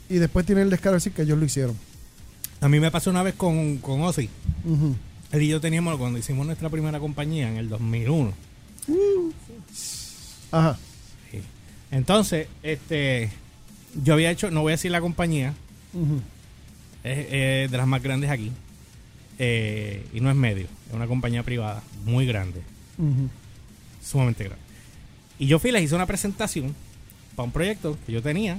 y 0.09 0.17
después 0.17 0.47
tienen 0.47 0.65
el 0.65 0.71
descaro 0.71 0.93
de 0.93 0.97
decir 0.99 1.13
que 1.13 1.23
ellos 1.23 1.39
lo 1.39 1.45
hicieron. 1.45 1.77
A 2.61 2.69
mí 2.69 2.81
me 2.81 2.91
pasó 2.91 3.11
una 3.11 3.23
vez 3.23 3.35
con, 3.35 3.79
con 3.79 4.01
Ozzy. 4.03 4.29
Él 5.33 5.43
y 5.43 5.49
yo 5.49 5.61
teníamos, 5.61 5.97
cuando 5.99 6.19
hicimos 6.19 6.47
nuestra 6.47 6.71
primera 6.71 6.99
compañía 7.01 7.49
en 7.49 7.57
el 7.59 7.69
2001. 7.69 8.33
Ajá. 10.51 10.79
Sí. 11.31 11.41
Entonces, 11.91 12.49
este, 12.63 13.31
yo 14.03 14.15
había 14.15 14.31
hecho, 14.31 14.51
no 14.51 14.63
voy 14.63 14.73
a 14.73 14.75
decir 14.77 14.91
la 14.91 15.01
compañía, 15.01 15.55
es 17.05 17.71
de 17.71 17.77
las 17.77 17.87
más 17.87 18.03
grandes 18.03 18.31
aquí. 18.31 18.51
eh, 19.39 20.05
y 20.13 20.21
no 20.21 20.31
es 20.31 20.37
medio, 20.37 20.67
es 20.89 20.95
una 20.95 21.07
compañía 21.07 21.43
privada 21.43 21.83
muy 22.05 22.27
grande, 22.27 22.61
sumamente 24.03 24.45
grande. 24.45 24.65
Y 25.39 25.47
yo 25.47 25.59
fui 25.61 25.71
y 25.71 25.73
les 25.75 25.85
hice 25.85 25.95
una 25.95 26.07
presentación 26.07 26.75
para 27.37 27.45
un 27.45 27.53
proyecto 27.53 27.97
que 28.07 28.13
yo 28.13 28.23
tenía. 28.23 28.59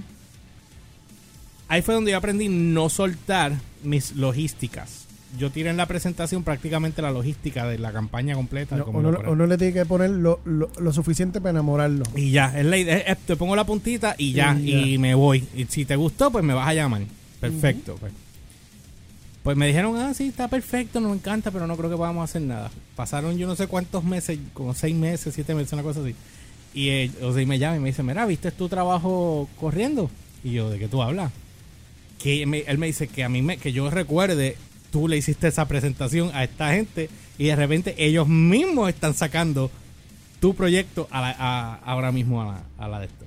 Ahí 1.67 1.81
fue 1.81 1.93
donde 1.95 2.11
yo 2.11 2.17
aprendí 2.17 2.47
no 2.47 2.89
soltar 2.89 3.53
mis 3.83 4.13
logísticas. 4.15 5.05
Yo 5.37 5.51
tiré 5.51 5.69
en 5.69 5.77
la 5.77 5.85
presentación 5.85 6.43
prácticamente 6.43 7.01
la 7.03 7.11
logística 7.11 7.67
de 7.67 7.77
la 7.77 7.91
campaña 7.91 8.33
completa. 8.35 8.75
No, 8.77 8.85
cómo 8.85 8.99
uno, 8.99 9.45
le 9.45 9.57
tiene 9.57 9.73
que 9.73 9.85
poner 9.85 10.09
lo, 10.09 10.39
lo- 10.43 10.71
lo 10.79 10.91
suficiente 10.93 11.39
para 11.39 11.51
enamorarlo. 11.51 12.03
Y 12.15 12.31
ya, 12.31 12.57
es 12.57 12.65
la 12.65 12.77
idea. 12.77 13.15
te 13.15 13.35
pongo 13.35 13.55
la 13.55 13.63
puntita 13.63 14.15
y 14.17 14.33
ya, 14.33 14.57
Y 14.59 14.93
ya. 14.93 14.99
me 14.99 15.13
voy. 15.13 15.45
Y 15.55 15.65
si 15.65 15.85
te 15.85 15.95
gustó, 15.95 16.31
pues 16.31 16.43
me 16.43 16.53
vas 16.55 16.67
a 16.67 16.73
llamar. 16.73 17.03
Perfecto. 17.39 17.95
pues. 17.99 18.11
Pues 19.43 19.55
me 19.55 19.67
dijeron, 19.67 19.95
ah, 19.97 20.13
sí, 20.13 20.27
está 20.27 20.47
perfecto, 20.47 20.99
nos 20.99 21.15
encanta, 21.15 21.49
pero 21.51 21.65
no 21.65 21.77
creo 21.77 21.89
que 21.89 21.95
podamos 21.95 22.29
hacer 22.29 22.41
nada. 22.41 22.71
Pasaron 22.95 23.37
yo 23.37 23.47
no 23.47 23.55
sé 23.55 23.67
cuántos 23.67 24.03
meses, 24.03 24.37
como 24.53 24.73
seis 24.73 24.95
meses, 24.95 25.33
siete 25.33 25.55
meses, 25.55 25.71
una 25.73 25.83
cosa 25.83 26.01
así. 26.01 26.13
Y 26.73 26.89
eh, 26.89 27.11
o 27.23 27.31
sea, 27.33 27.41
y 27.41 27.45
me 27.45 27.57
llama 27.57 27.77
y 27.77 27.79
me 27.79 27.89
dice, 27.89 28.03
mira, 28.03 28.25
¿viste 28.25 28.51
tu 28.51 28.67
trabajo 28.67 29.47
corriendo? 29.59 30.09
Y 30.43 30.51
yo, 30.51 30.69
¿de 30.69 30.77
qué 30.77 30.87
tú 30.87 31.01
hablas? 31.01 31.31
Que 32.21 32.45
me- 32.45 32.59
él 32.67 32.77
me 32.77 32.87
dice 32.87 33.07
que 33.07 33.23
a 33.23 33.29
mí, 33.29 33.41
me, 33.41 33.57
que 33.57 33.71
yo 33.71 33.89
recuerde, 33.89 34.57
tú 34.91 35.07
le 35.07 35.17
hiciste 35.17 35.47
esa 35.47 35.67
presentación 35.67 36.31
a 36.33 36.43
esta 36.43 36.71
gente 36.73 37.09
y 37.37 37.45
de 37.45 37.55
repente 37.55 37.95
ellos 37.97 38.27
mismos 38.27 38.89
están 38.89 39.13
sacando 39.13 39.69
tu 40.39 40.53
proyecto 40.55 41.07
a 41.11 41.21
la- 41.21 41.35
a- 41.37 41.75
ahora 41.85 42.11
mismo 42.11 42.41
a 42.41 42.45
la, 42.45 42.63
a 42.77 42.87
la 42.87 42.99
de 42.99 43.05
esto. 43.07 43.25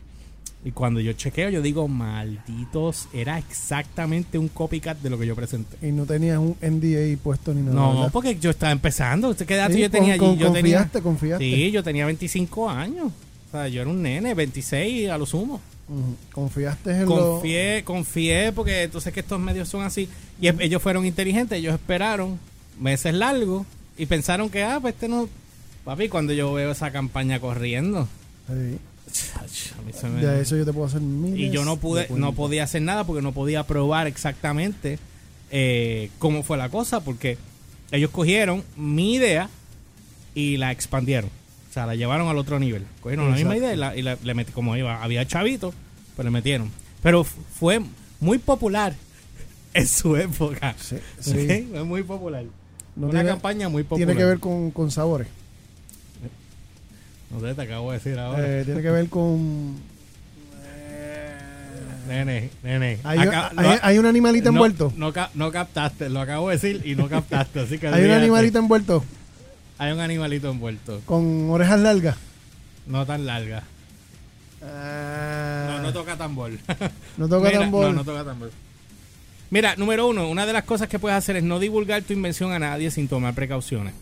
Y 0.65 0.71
cuando 0.71 1.01
yo 1.01 1.13
chequeo, 1.13 1.51
yo 1.51 1.61
digo, 1.61 1.89
malditos, 1.89 3.09
era 3.13 3.37
exactamente 3.39 4.39
un 4.39 4.49
copycat 4.49 4.97
de 5.01 5.11
lo 5.11 5.19
que 5.19 5.27
yo 5.27 5.35
presenté. 5.35 5.77
Y 5.87 5.91
no 5.93 6.07
tenías 6.07 6.39
un 6.39 6.57
NDA 6.61 7.17
puesto 7.23 7.53
ni 7.53 7.63
nada. 7.63 7.75
No, 7.75 7.95
¿verdad? 7.95 8.11
porque 8.13 8.39
yo 8.39 8.51
estaba 8.51 8.71
empezando. 8.73 9.35
¿Qué 9.37 9.55
edad 9.55 9.71
Sí, 9.73 9.81
yo 9.81 9.91
tenía 9.91 10.17
con- 10.19 10.31
allí? 10.31 10.39
Yo 10.39 10.47
con- 10.47 10.55
tenía, 10.55 10.77
confiaste, 10.79 11.03
confiaste. 11.03 11.45
sí, 11.45 11.71
yo 11.73 11.83
tenía 11.83 12.07
25 12.07 12.71
años. 12.71 13.11
O 13.53 13.57
sea, 13.57 13.69
yo 13.69 13.83
era 13.83 13.91
un 13.91 14.03
nene, 14.03 14.33
26 14.35 15.11
a 15.11 15.19
lo 15.19 15.27
sumo. 15.27 15.61
Confiaste 16.33 16.91
en 16.91 17.07
Confié, 17.07 17.85
confié, 17.85 18.53
porque 18.53 18.85
entonces 18.85 19.13
que 19.13 19.21
estos 19.21 19.39
medios 19.39 19.69
son 19.69 19.83
así. 19.83 20.09
Y 20.41 20.49
ellos 20.49 20.81
fueron 20.81 21.05
inteligentes, 21.05 21.59
ellos 21.59 21.75
esperaron 21.75 22.39
meses 22.81 23.13
largos 23.13 23.67
y 23.99 24.07
pensaron 24.07 24.49
que, 24.49 24.63
ah, 24.63 24.79
pues 24.81 24.95
este 24.95 25.07
no... 25.09 25.29
Papi, 25.85 26.09
cuando 26.09 26.33
yo 26.33 26.53
veo 26.55 26.71
esa 26.71 26.91
campaña 26.93 27.41
corriendo, 27.41 28.09
lo... 28.49 28.55
Sí. 28.55 28.79
chach, 29.13 29.73
a 29.79 29.83
mí 29.83 29.93
se 29.93 30.09
me- 30.09 30.25
De 30.25 30.41
eso 30.41 30.57
yo 30.57 30.65
te 30.65 30.73
puedo 30.73 30.87
hacer 30.87 31.01
miles 31.03 31.39
y 31.39 31.51
yo 31.51 31.65
no 31.67 31.73
de 31.75 31.81
pude, 31.81 32.07
no 32.11 32.33
podía 32.33 32.65
hacer 32.65 32.81
nada 32.83 33.05
porque 33.05 33.21
no 33.21 33.33
podía 33.33 33.65
probar 33.67 34.07
exactamente 34.07 34.99
eh, 35.51 36.09
cómo 36.19 36.43
fue 36.43 36.57
la 36.57 36.71
cosa, 36.71 37.01
porque 37.01 37.37
ellos 37.91 38.11
cogieron 38.11 38.65
mi 38.77 39.15
idea 39.17 39.51
y 40.35 40.57
la 40.57 40.71
expandieron. 40.73 41.29
O 41.73 41.75
sea, 41.75 41.87
la 41.87 41.95
llevaron 41.95 42.29
al 42.29 42.37
otro 42.37 42.59
nivel. 42.61 42.85
Cogieron 43.01 43.31
la 43.31 43.35
misma 43.37 43.57
idea 43.57 43.73
y, 43.73 43.77
la, 43.79 43.97
y 43.97 44.03
la- 44.03 44.19
le 44.23 44.35
metí, 44.35 44.53
como 44.53 44.77
iba, 44.77 45.03
había 45.03 45.27
chavito, 45.27 45.73
pues 46.15 46.23
le 46.23 46.31
metieron. 46.31 46.71
Pero 47.03 47.25
fue 47.25 47.81
muy 48.21 48.37
popular 48.37 48.93
en 49.73 49.89
su 49.89 50.15
época. 50.19 50.75
Sí, 50.79 50.99
sí. 51.19 51.69
Fue 51.71 51.83
muy 51.85 52.03
popular. 52.03 52.45
No 52.95 53.07
Una 53.07 53.21
tiene- 53.21 53.31
campaña 53.31 53.71
muy 53.71 53.85
popular. 53.85 54.07
Tiene 54.07 54.21
que 54.21 54.27
ver 54.27 54.39
con, 54.39 54.71
con 54.71 54.91
sabores. 54.91 55.29
No 57.31 57.41
sé, 57.41 57.55
te 57.55 57.63
acabo 57.63 57.91
de 57.91 57.97
decir 57.97 58.19
ahora. 58.19 58.61
Eh, 58.61 58.65
tiene 58.67 58.83
que 58.83 58.91
ver 58.91 59.09
con... 59.09 59.77
nene, 62.07 62.51
nene. 62.63 62.99
Hay, 63.03 63.97
un 63.97 64.05
animalito 64.05 64.51
no, 64.53 64.57
envuelto. 64.59 64.93
No, 64.95 65.11
no 65.33 65.51
captaste, 65.51 66.11
lo 66.11 66.21
acabo 66.21 66.51
de 66.51 66.57
decir 66.57 66.83
y 66.85 66.97
no 66.97 67.09
captaste. 67.09 67.61
Así 67.61 67.79
que 67.79 67.89
hay 67.89 68.05
un 68.05 68.11
animalito 68.11 68.59
envuelto 68.59 69.03
Hay 69.83 69.91
un 69.91 69.99
animalito 69.99 70.49
envuelto. 70.49 71.01
con 71.07 71.51
orejas 71.51 71.81
largas. 71.81 72.17
No 72.87 73.05
tan 73.05 73.27
larga. 73.27 73.65
Ah, 74.63 75.67
No, 75.73 75.83
no 75.83 75.93
toca 75.93 76.17
tambor. 76.17 76.53
no 77.17 77.29
toca 77.29 77.49
Mira, 77.49 77.61
tambor. 77.63 77.87
No, 77.87 77.93
no 77.95 78.05
toca 78.05 78.25
tambor. 78.25 78.53
Mira, 79.51 79.75
número 79.75 80.07
uno, 80.07 80.29
una 80.31 80.47
de 80.47 80.53
las 80.53 80.63
cosas 80.63 80.87
que 80.89 81.01
puedes 81.01 81.19
hacer 81.19 81.35
es 81.35 81.43
no 81.43 81.59
divulgar 81.59 82.01
tu 82.03 82.13
invención 82.13 82.53
a 82.53 82.61
nadie 82.61 82.93
sin 82.93 83.09
tomar 83.09 83.35
precauciones. 83.35 83.93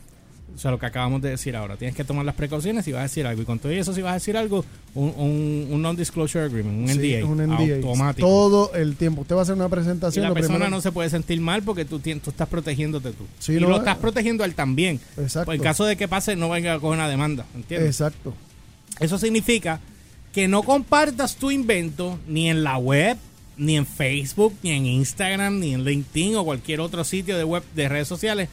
O 0.55 0.59
sea, 0.59 0.71
lo 0.71 0.79
que 0.79 0.87
acabamos 0.87 1.23
de 1.23 1.31
decir 1.31 1.57
ahora. 1.57 1.77
Tienes 1.77 1.97
que 1.97 2.05
tomar 2.05 2.25
las 2.25 2.35
precauciones 2.35 2.85
si 2.85 2.93
vas 2.93 3.01
a 3.01 3.03
decir 3.05 3.27
algo. 3.27 3.41
Y 3.43 3.45
con 3.45 3.59
todo 3.59 3.73
eso, 3.73 3.95
si 3.95 4.03
vas 4.03 4.11
a 4.11 4.15
decir 4.15 4.37
algo, 4.37 4.65
un, 4.95 5.15
un, 5.17 5.69
un 5.71 5.83
non-disclosure 5.83 6.45
agreement, 6.45 6.89
un 6.89 6.89
Sí, 6.89 7.15
NDA. 7.17 7.25
un 7.27 7.39
NDA. 7.39 7.77
Automático. 7.77 8.27
Todo 8.29 8.75
el 8.75 8.97
tiempo. 8.97 9.23
Usted 9.23 9.35
va 9.37 9.41
a 9.41 9.43
hacer 9.43 9.55
una 9.55 9.67
y 9.67 9.71
presentación. 9.71 10.23
la 10.25 10.35
persona 10.35 10.57
primero- 10.59 10.77
no 10.77 10.81
se 10.83 10.93
puede 10.93 11.09
sentir 11.09 11.41
mal 11.41 11.63
porque 11.63 11.85
tú, 11.85 11.99
tú 11.99 12.11
estás 12.31 12.49
protegiéndote 12.49 13.13
tú. 13.13 13.25
Sí, 13.39 13.55
y 13.55 13.61
no, 13.61 13.69
lo 13.69 13.77
eh. 13.77 13.79
estás 13.79 13.97
protegiendo 13.97 14.45
a 14.45 14.47
él 14.47 14.55
también. 14.55 15.01
Exacto. 15.17 15.47
Pues 15.47 15.59
en 15.59 15.63
caso 15.65 15.85
de 15.85 15.97
que 15.97 16.09
pase, 16.09 16.37
no 16.37 16.51
venga 16.51 16.75
a 16.75 16.79
coger 16.81 16.99
una 16.99 17.09
demanda. 17.09 17.47
¿Entiendes? 17.55 17.89
Exacto. 17.89 18.35
Eso 18.99 19.19
significa 19.19 19.81
que 20.35 20.47
no 20.47 20.63
compartas 20.63 21.37
tu 21.37 21.51
invento 21.51 22.19
ni 22.29 22.51
en 22.51 22.63
la 22.65 22.77
web, 22.77 23.17
ni 23.57 23.77
en 23.77 23.87
Facebook, 23.87 24.55
ni 24.63 24.71
en 24.73 24.87
Instagram, 24.87 25.59
ni 25.59 25.75
en 25.75 25.85
LinkedIn 25.85 26.37
o 26.37 26.45
cualquier 26.45 26.81
otro 26.81 27.03
sitio 27.05 27.37
de 27.39 27.45
web 27.45 27.63
de 27.75 27.89
redes 27.89 28.09
sociales 28.09 28.49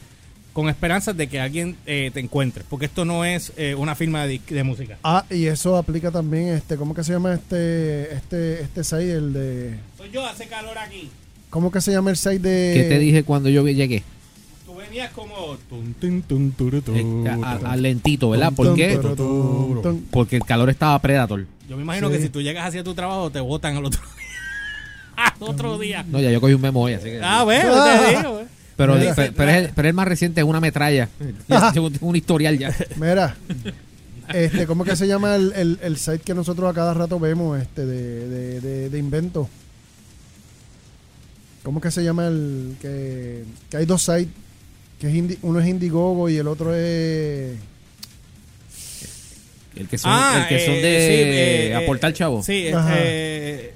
con 0.52 0.68
esperanzas 0.68 1.16
de 1.16 1.28
que 1.28 1.40
alguien 1.40 1.76
eh, 1.86 2.10
te 2.12 2.20
encuentre. 2.20 2.64
Porque 2.68 2.86
esto 2.86 3.04
no 3.04 3.24
es 3.24 3.52
eh, 3.56 3.74
una 3.76 3.94
firma 3.94 4.26
de, 4.26 4.40
música. 4.64 4.98
Ah, 5.04 5.24
y 5.30 5.46
eso 5.46 5.76
aplica 5.76 6.10
también, 6.10 6.48
este, 6.48 6.76
¿cómo 6.76 6.94
que 6.94 7.04
se 7.04 7.12
llama 7.12 7.34
este, 7.34 8.12
este, 8.14 8.62
este 8.62 8.82
site, 8.84 9.12
el 9.12 9.32
de, 9.32 9.74
Soy 9.96 10.10
yo, 10.10 10.26
hace 10.26 10.46
calor 10.48 10.76
aquí. 10.78 11.10
¿cómo 11.50 11.70
que 11.72 11.80
se 11.80 11.92
llama 11.92 12.10
el 12.10 12.16
site 12.16 12.40
de? 12.40 12.72
¿Qué 12.74 12.82
te 12.88 12.98
dije 12.98 13.22
cuando 13.22 13.48
yo 13.48 13.66
llegué? 13.68 14.02
Tú 14.66 14.74
venías 14.74 15.10
como... 15.12 15.56
tun, 15.68 15.94
tun, 15.94 16.22
tun, 16.22 16.52
turu, 16.52 16.82
tu. 16.82 16.94
Eh, 16.94 17.04
a- 17.42 17.52
a- 17.52 17.72
Al 17.72 17.82
lentito, 17.82 18.28
¿verdad? 18.30 18.52
¿Por 18.52 18.74
qué? 18.74 18.98
Porque 20.10 20.36
el 20.36 20.44
calor 20.44 20.68
estaba 20.70 20.98
predator. 20.98 21.46
Yo 21.68 21.76
me 21.76 21.82
imagino 21.82 22.08
Sí. 22.08 22.16
que 22.16 22.22
si 22.22 22.28
tú 22.30 22.42
llegas 22.42 22.66
hacia 22.66 22.82
tu 22.84 22.94
trabajo 22.94 23.30
te 23.30 23.40
botan 23.40 23.76
al 23.76 23.84
otro 23.84 24.00
al 25.16 25.32
otro 25.40 25.78
día. 25.78 26.04
No, 26.08 26.20
ya 26.20 26.30
yo 26.30 26.40
cogí 26.40 26.54
un 26.54 26.60
memo 26.62 26.82
hoy, 26.82 26.94
así 26.94 27.04
que... 27.10 27.20
Ah, 27.22 27.44
bueno, 27.44 27.72
te 27.84 28.16
digo. 28.16 28.37
Eh. 28.78 28.84
pero, 28.86 28.94
Mira. 28.96 29.14
pero, 29.14 29.32
pero 29.36 29.50
es 29.50 29.56
el, 29.66 29.70
pero 29.74 29.88
el 29.88 29.94
más 29.94 30.08
reciente 30.08 30.40
es 30.40 30.46
una 30.46 30.60
metralla. 30.60 31.08
Ya 31.48 31.72
tengo 31.72 31.90
un 32.00 32.16
historial 32.16 32.58
ya. 32.58 32.74
Mira, 32.96 33.36
este, 34.32 34.66
¿cómo 34.66 34.84
que 34.84 34.94
se 34.96 35.06
llama 35.06 35.36
el, 35.36 35.52
el, 35.56 35.78
el 35.82 35.96
site 35.96 36.20
que 36.20 36.34
nosotros 36.34 36.70
a 36.70 36.74
cada 36.74 36.94
rato 36.94 37.18
vemos, 37.18 37.60
este, 37.60 37.84
de, 37.86 38.28
de, 38.28 38.60
de, 38.60 38.90
de 38.90 38.98
invento? 38.98 39.48
¿Cómo 41.62 41.80
que 41.80 41.90
se 41.90 42.02
llama 42.04 42.26
el 42.28 42.76
que, 42.80 43.44
que 43.70 43.76
hay 43.76 43.84
dos 43.86 44.02
sites? 44.02 44.28
Que 45.00 45.08
es 45.08 45.14
Indi- 45.14 45.38
uno 45.42 45.60
es 45.60 45.66
Indiegogo 45.68 46.28
y 46.28 46.36
el 46.36 46.48
otro 46.48 46.74
es 46.74 47.56
El 49.76 49.86
que 49.88 49.96
son, 49.98 50.10
Ah, 50.12 50.40
el 50.42 50.48
que 50.48 50.64
son 50.64 50.74
eh, 50.74 50.80
de 50.80 50.98
sí, 50.98 51.72
eh, 51.72 51.74
aportar 51.76 52.10
eh, 52.10 52.14
chavo. 52.14 52.42
Sí, 52.42 52.68
Ajá. 52.68 52.94
eh, 52.96 53.74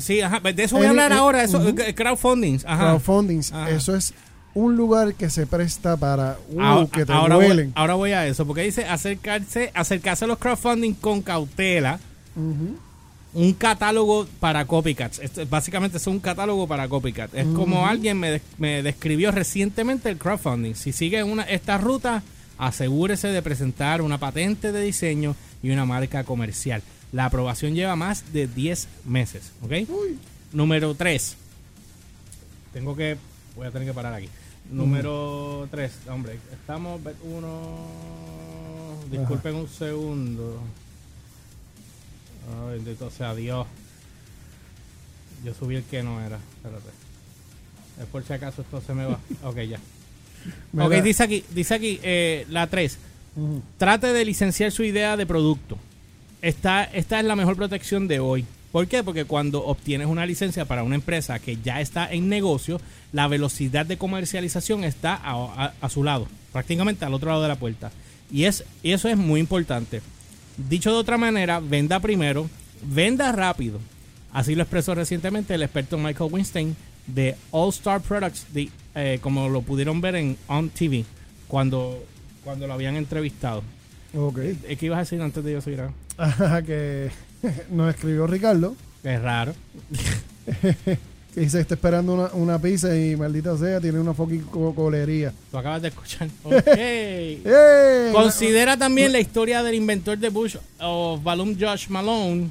sí, 0.00 0.20
ajá, 0.20 0.40
de 0.40 0.62
eso 0.64 0.76
voy 0.76 0.86
a 0.86 0.90
hablar 0.90 1.12
el- 1.12 1.18
ahora, 1.18 1.42
eso, 1.42 1.58
ujú. 1.58 1.74
eh, 1.80 1.94
crowdfunding, 1.94 2.58
ajá. 2.66 2.84
crowdfundings. 2.90 3.52
Ajá. 3.52 3.70
Eso 3.70 3.94
es 3.96 4.14
un 4.54 4.76
lugar 4.76 5.14
que 5.14 5.30
se 5.30 5.46
presta 5.46 5.96
para 5.96 6.38
uh, 6.50 6.60
ahora, 6.60 6.86
que 6.90 7.04
te 7.06 7.12
ahora 7.12 7.36
voy, 7.36 7.72
ahora 7.74 7.94
voy 7.94 8.12
a 8.12 8.26
eso, 8.26 8.46
porque 8.46 8.62
dice 8.62 8.84
acercarse, 8.86 9.70
acercarse 9.74 10.24
a 10.24 10.28
los 10.28 10.38
crowdfunding 10.38 10.94
con 10.94 11.22
cautela, 11.22 11.98
Ujú. 12.36 12.76
un 13.34 13.52
catálogo 13.54 14.26
para 14.38 14.64
copycats. 14.64 15.18
Esto, 15.18 15.44
básicamente 15.46 15.96
es 15.96 16.06
un 16.06 16.20
catálogo 16.20 16.68
para 16.68 16.86
copycats. 16.88 17.34
Es 17.34 17.46
como 17.46 17.86
alguien 17.86 18.18
me, 18.20 18.40
me 18.58 18.82
describió 18.82 19.32
recientemente 19.32 20.08
el 20.08 20.18
crowdfunding. 20.18 20.74
Si 20.74 20.92
sigue 20.92 21.24
una, 21.24 21.42
esta 21.42 21.76
ruta, 21.78 22.22
asegúrese 22.58 23.28
de 23.28 23.42
presentar 23.42 24.02
una 24.02 24.18
patente 24.18 24.70
de 24.70 24.82
diseño 24.82 25.34
y 25.64 25.70
una 25.70 25.84
marca 25.84 26.22
comercial. 26.22 26.80
La 27.14 27.26
aprobación 27.26 27.76
lleva 27.76 27.94
más 27.94 28.32
de 28.32 28.48
10 28.48 28.88
meses. 29.04 29.52
¿Ok? 29.62 29.70
Uy. 29.88 30.18
Número 30.52 30.96
3. 30.96 31.36
Tengo 32.72 32.96
que. 32.96 33.16
Voy 33.54 33.68
a 33.68 33.70
tener 33.70 33.86
que 33.86 33.94
parar 33.94 34.12
aquí. 34.14 34.28
Número 34.68 35.68
3. 35.70 35.92
Hombre, 36.08 36.40
estamos. 36.52 37.00
Uno. 37.22 37.86
Disculpen 39.12 39.54
un 39.54 39.68
segundo. 39.68 40.60
Ay, 42.66 42.78
bendito 42.78 43.08
sea 43.12 43.32
Dios. 43.32 43.64
Yo 45.44 45.54
subí 45.54 45.76
el 45.76 45.84
que 45.84 46.02
no 46.02 46.20
era. 46.20 46.40
Espérate. 46.56 46.88
Es 48.00 48.06
por 48.06 48.24
si 48.24 48.32
acaso 48.32 48.62
esto 48.62 48.80
se 48.80 48.92
me 48.92 49.06
va. 49.06 49.20
Ok, 49.44 49.60
ya. 49.60 49.78
Mira. 50.72 50.86
Ok, 50.86 50.94
dice 50.94 51.22
aquí, 51.22 51.44
dice 51.54 51.74
aquí 51.74 52.00
eh, 52.02 52.44
la 52.50 52.66
3. 52.66 52.98
Ujú. 53.36 53.62
Trate 53.78 54.08
de 54.12 54.24
licenciar 54.24 54.72
su 54.72 54.82
idea 54.82 55.16
de 55.16 55.26
producto. 55.26 55.78
Esta, 56.44 56.84
esta 56.84 57.18
es 57.20 57.24
la 57.24 57.36
mejor 57.36 57.56
protección 57.56 58.06
de 58.06 58.20
hoy. 58.20 58.44
¿Por 58.70 58.86
qué? 58.86 59.02
Porque 59.02 59.24
cuando 59.24 59.64
obtienes 59.64 60.08
una 60.08 60.26
licencia 60.26 60.66
para 60.66 60.82
una 60.82 60.94
empresa 60.96 61.38
que 61.38 61.56
ya 61.56 61.80
está 61.80 62.12
en 62.12 62.28
negocio, 62.28 62.80
la 63.12 63.28
velocidad 63.28 63.86
de 63.86 63.96
comercialización 63.96 64.84
está 64.84 65.14
a, 65.14 65.32
a- 65.66 65.72
a 65.80 65.88
su 65.88 66.04
lado, 66.04 66.26
prácticamente 66.52 67.04
al 67.06 67.14
otro 67.14 67.30
lado 67.30 67.40
de 67.42 67.48
la 67.48 67.56
puerta. 67.56 67.90
Y, 68.30 68.44
es, 68.44 68.64
y 68.82 68.92
eso 68.92 69.08
es 69.08 69.16
muy 69.16 69.40
importante. 69.40 70.02
Dicho 70.68 70.90
de 70.92 70.98
otra 70.98 71.16
manera, 71.16 71.60
venda 71.60 71.98
primero, 72.00 72.50
venda 72.82 73.32
rápido. 73.32 73.78
Así 74.32 74.54
lo 74.54 74.62
expresó 74.64 74.94
recientemente 74.94 75.54
el 75.54 75.62
experto 75.62 75.96
Michael 75.96 76.30
Winstein 76.32 76.76
de 77.06 77.36
All 77.52 77.70
Star 77.70 78.00
Products, 78.02 78.46
de, 78.52 78.68
eh, 78.94 79.18
como 79.22 79.48
lo 79.48 79.62
pudieron 79.62 80.00
ver 80.02 80.16
en 80.16 80.36
On 80.48 80.68
TV, 80.68 81.04
cuando, 81.48 82.04
cuando 82.42 82.66
lo 82.66 82.74
habían 82.74 82.96
entrevistado. 82.96 83.62
Ok. 84.14 84.38
¿Qué 84.78 84.86
ibas 84.86 84.98
a 84.98 85.00
decir 85.00 85.22
antes 85.22 85.42
de 85.42 85.52
yo 85.52 85.60
seguir? 85.62 85.84
que 86.66 87.10
nos 87.70 87.94
escribió 87.94 88.26
Ricardo, 88.26 88.74
Es 89.02 89.20
raro. 89.22 89.54
que 91.34 91.40
dice 91.40 91.60
está 91.60 91.74
esperando 91.74 92.14
una, 92.14 92.26
una 92.34 92.58
pizza 92.60 92.96
y 92.96 93.16
maldita 93.16 93.56
sea, 93.56 93.80
tiene 93.80 93.98
una 93.98 94.14
fucking 94.14 94.42
co- 94.42 94.74
colería. 94.74 95.32
Tú 95.50 95.58
acabas 95.58 95.82
de 95.82 95.88
escuchar. 95.88 96.28
Considera 98.12 98.76
también 98.76 99.12
la 99.12 99.20
historia 99.20 99.62
del 99.62 99.74
inventor 99.74 100.18
de 100.18 100.28
Bush 100.28 100.56
of 100.80 101.22
Balloon 101.22 101.56
Josh 101.58 101.88
Malone, 101.88 102.50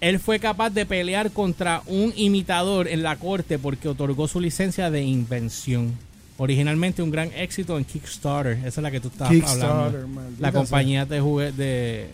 él 0.00 0.18
fue 0.18 0.38
capaz 0.38 0.70
de 0.70 0.86
pelear 0.86 1.30
contra 1.30 1.82
un 1.86 2.12
imitador 2.16 2.88
en 2.88 3.02
la 3.02 3.16
corte 3.16 3.58
porque 3.58 3.88
otorgó 3.88 4.26
su 4.28 4.40
licencia 4.40 4.90
de 4.90 5.02
invención. 5.02 5.92
Originalmente 6.36 7.02
un 7.02 7.10
gran 7.10 7.32
éxito 7.34 7.76
en 7.78 7.84
Kickstarter, 7.84 8.58
esa 8.58 8.68
es 8.68 8.76
la 8.78 8.90
que 8.92 9.00
tú 9.00 9.08
estabas 9.08 9.32
hablando. 9.60 10.06
maldita 10.08 10.40
La 10.42 10.50
sea. 10.52 10.60
compañía 10.60 11.04
de 11.04 11.20
juguetes 11.20 11.56
de 11.56 12.06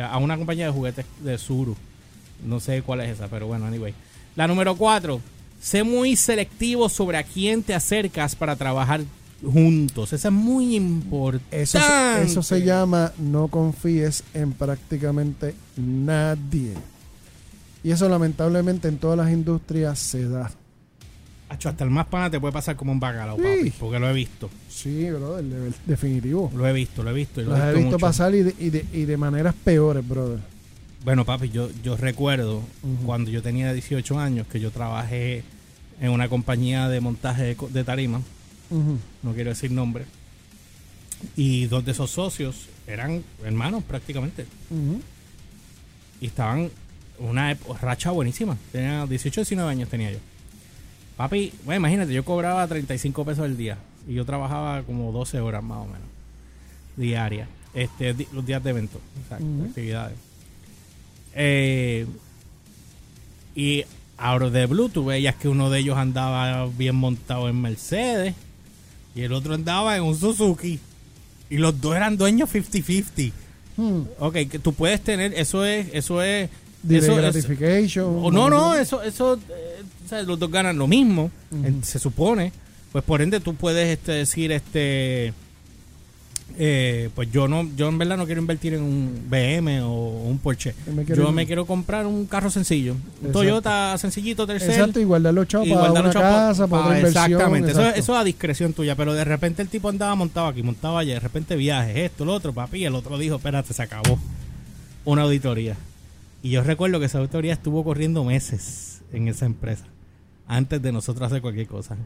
a 0.00 0.18
una 0.18 0.36
compañía 0.36 0.66
de 0.66 0.72
juguetes 0.72 1.06
de 1.20 1.38
Suru. 1.38 1.76
No 2.44 2.60
sé 2.60 2.82
cuál 2.82 3.00
es 3.00 3.10
esa, 3.10 3.28
pero 3.28 3.46
bueno, 3.46 3.66
anyway. 3.66 3.94
La 4.34 4.46
número 4.46 4.76
cuatro, 4.76 5.20
sé 5.60 5.82
muy 5.82 6.16
selectivo 6.16 6.88
sobre 6.88 7.18
a 7.18 7.22
quién 7.22 7.62
te 7.62 7.74
acercas 7.74 8.36
para 8.36 8.56
trabajar 8.56 9.00
juntos. 9.42 10.12
Esa 10.12 10.28
es 10.28 10.34
muy 10.34 10.76
importante. 10.76 11.62
Eso, 11.62 11.78
eso 12.22 12.42
se 12.42 12.62
llama 12.62 13.12
no 13.18 13.48
confíes 13.48 14.22
en 14.34 14.52
prácticamente 14.52 15.54
nadie. 15.76 16.74
Y 17.82 17.90
eso 17.90 18.08
lamentablemente 18.08 18.88
en 18.88 18.98
todas 18.98 19.16
las 19.16 19.30
industrias 19.30 19.98
se 19.98 20.28
da. 20.28 20.50
Acho, 21.48 21.68
hasta 21.68 21.84
el 21.84 21.90
más 21.90 22.06
pana 22.06 22.28
te 22.28 22.40
puede 22.40 22.52
pasar 22.52 22.74
como 22.74 22.90
un 22.90 22.98
bacalao, 22.98 23.36
Sí. 23.36 23.42
papi, 23.42 23.70
porque 23.78 23.98
lo 24.00 24.10
he 24.10 24.12
visto. 24.12 24.50
Sí, 24.68 25.08
brother, 25.10 25.44
de- 25.44 25.72
definitivo. 25.86 26.50
Lo 26.56 26.66
he 26.66 26.72
visto, 26.72 27.02
lo 27.04 27.10
he 27.10 27.14
visto. 27.14 27.40
y 27.40 27.44
lo 27.44 27.56
he 27.56 27.74
visto 27.74 27.98
pasar 27.98 28.34
y 28.34 28.42
de, 28.42 28.54
y, 28.58 28.70
de, 28.70 28.84
y 28.92 29.04
de 29.04 29.16
maneras 29.16 29.54
peores, 29.64 30.06
brother. 30.06 30.40
Bueno, 31.04 31.24
papi, 31.24 31.50
yo, 31.50 31.70
yo 31.84 31.96
recuerdo 31.96 32.62
cuando 33.04 33.30
yo 33.30 33.40
tenía 33.42 33.72
18 33.72 34.18
años 34.18 34.48
que 34.48 34.58
yo 34.58 34.72
trabajé 34.72 35.44
en 36.00 36.10
una 36.10 36.28
compañía 36.28 36.88
de 36.88 37.00
montaje 37.00 37.56
de, 37.70 37.84
tarima, 37.84 38.20
no 39.22 39.32
quiero 39.32 39.50
decir 39.50 39.70
nombre, 39.70 40.04
y 41.36 41.66
dos 41.66 41.84
de 41.84 41.92
esos 41.92 42.10
socios 42.10 42.66
eran 42.88 43.22
hermanos 43.44 43.84
prácticamente, 43.84 44.46
y 46.20 46.26
estaban 46.26 46.70
una 47.20 47.56
racha 47.80 48.10
buenísima. 48.10 48.56
Tenía 48.72 49.06
18, 49.06 49.42
19 49.42 49.70
años 49.70 49.88
tenía 49.88 50.10
yo. 50.10 50.18
Papi, 51.16 51.52
bueno, 51.64 51.78
imagínate, 51.80 52.12
yo 52.12 52.24
cobraba 52.24 52.66
35 52.66 53.24
pesos 53.24 53.44
al 53.44 53.56
día 53.56 53.78
y 54.08 54.14
yo 54.14 54.24
trabajaba 54.24 54.82
como 54.82 55.12
12 55.12 55.40
horas 55.40 55.62
más 55.62 55.78
o 55.78 55.84
menos 55.86 56.08
diarias, 56.96 57.48
este, 57.74 58.14
di- 58.14 58.26
los 58.32 58.44
días 58.44 58.62
de 58.62 58.70
evento, 58.70 59.00
exacto, 59.22 59.44
actividades. 59.68 60.16
Eh, 61.34 62.06
y 63.54 63.84
ahora 64.18 64.50
de 64.50 64.66
Blue, 64.66 64.88
tú 64.88 65.04
veías 65.04 65.34
que 65.36 65.48
uno 65.48 65.70
de 65.70 65.80
ellos 65.80 65.96
andaba 65.96 66.66
bien 66.66 66.96
montado 66.96 67.48
en 67.48 67.60
Mercedes 67.60 68.34
y 69.14 69.22
el 69.22 69.32
otro 69.32 69.54
andaba 69.54 69.96
en 69.96 70.02
un 70.02 70.16
Suzuki. 70.16 70.78
Y 71.48 71.58
los 71.58 71.80
dos 71.80 71.94
eran 71.96 72.16
dueños 72.16 72.50
50-50. 72.52 73.32
Hmm. 73.76 74.00
Ok, 74.18 74.34
que 74.50 74.58
tú 74.58 74.72
puedes 74.72 75.00
tener, 75.02 75.32
eso 75.34 75.64
es, 75.64 75.88
eso 75.92 76.22
es. 76.22 76.50
Delay 76.86 77.02
eso 77.04 77.12
es- 77.12 77.18
gratification. 77.18 78.06
o 78.22 78.30
no, 78.30 78.48
no, 78.50 78.74
eso, 78.74 79.02
eso, 79.02 79.38
eh, 80.10 80.22
los 80.24 80.38
dos 80.38 80.50
ganan 80.50 80.78
lo 80.78 80.86
mismo, 80.86 81.30
se 81.82 81.98
supone. 81.98 82.52
Pues 82.92 83.04
por 83.04 83.20
ende 83.20 83.40
tú 83.40 83.54
puedes 83.54 83.88
este, 83.88 84.12
decir, 84.12 84.52
este, 84.52 85.34
eh, 86.58 87.10
pues 87.14 87.30
yo 87.30 87.48
no, 87.48 87.68
yo 87.76 87.88
en 87.88 87.98
verdad 87.98 88.16
no 88.16 88.24
quiero 88.24 88.40
invertir 88.40 88.72
en 88.74 88.82
un 88.82 89.26
BM 89.28 89.82
o 89.82 89.90
un 90.26 90.38
Porsche. 90.38 90.74
Yo 90.86 90.92
me 90.92 91.04
quiero 91.04 91.22
yo 91.24 91.28
ir- 91.28 91.34
me 91.34 91.46
quiero 91.46 91.66
comprar 91.66 92.06
un 92.06 92.24
carro 92.26 92.50
sencillo, 92.50 92.92
un 92.92 93.00
Exacto. 93.16 93.32
Toyota 93.32 93.98
sencillito 93.98 94.46
tercero. 94.46 94.72
Exacto, 94.72 95.00
y 95.00 95.04
para 95.04 95.18
guardar 95.90 96.04
una 96.04 96.12
casa, 96.14 96.66
para 96.66 96.84
otra. 96.86 97.00
Exactamente, 97.00 97.72
eso, 97.72 97.82
eso 97.86 98.14
es 98.14 98.20
a 98.20 98.24
discreción 98.24 98.72
tuya, 98.72 98.94
pero 98.94 99.12
de 99.12 99.24
repente 99.24 99.60
el 99.60 99.68
tipo 99.68 99.88
andaba 99.90 100.14
montado 100.14 100.46
aquí, 100.46 100.62
montado 100.62 100.96
allá, 100.96 101.14
de 101.14 101.20
repente 101.20 101.56
viajes, 101.56 101.96
esto, 101.96 102.24
lo 102.24 102.32
otro, 102.32 102.54
papi, 102.54 102.78
y 102.78 102.84
el 102.86 102.94
otro 102.94 103.18
dijo, 103.18 103.36
espérate, 103.36 103.74
se 103.74 103.82
acabó 103.82 104.18
una 105.04 105.22
auditoría. 105.22 105.76
Y 106.46 106.50
yo 106.50 106.62
recuerdo 106.62 107.00
que 107.00 107.06
esa 107.06 107.18
auditoría 107.18 107.54
estuvo 107.54 107.82
corriendo 107.82 108.22
meses 108.22 109.02
en 109.12 109.26
esa 109.26 109.46
empresa, 109.46 109.84
antes 110.46 110.80
de 110.80 110.92
nosotros 110.92 111.26
hacer 111.26 111.42
cualquier 111.42 111.66
cosa. 111.66 111.96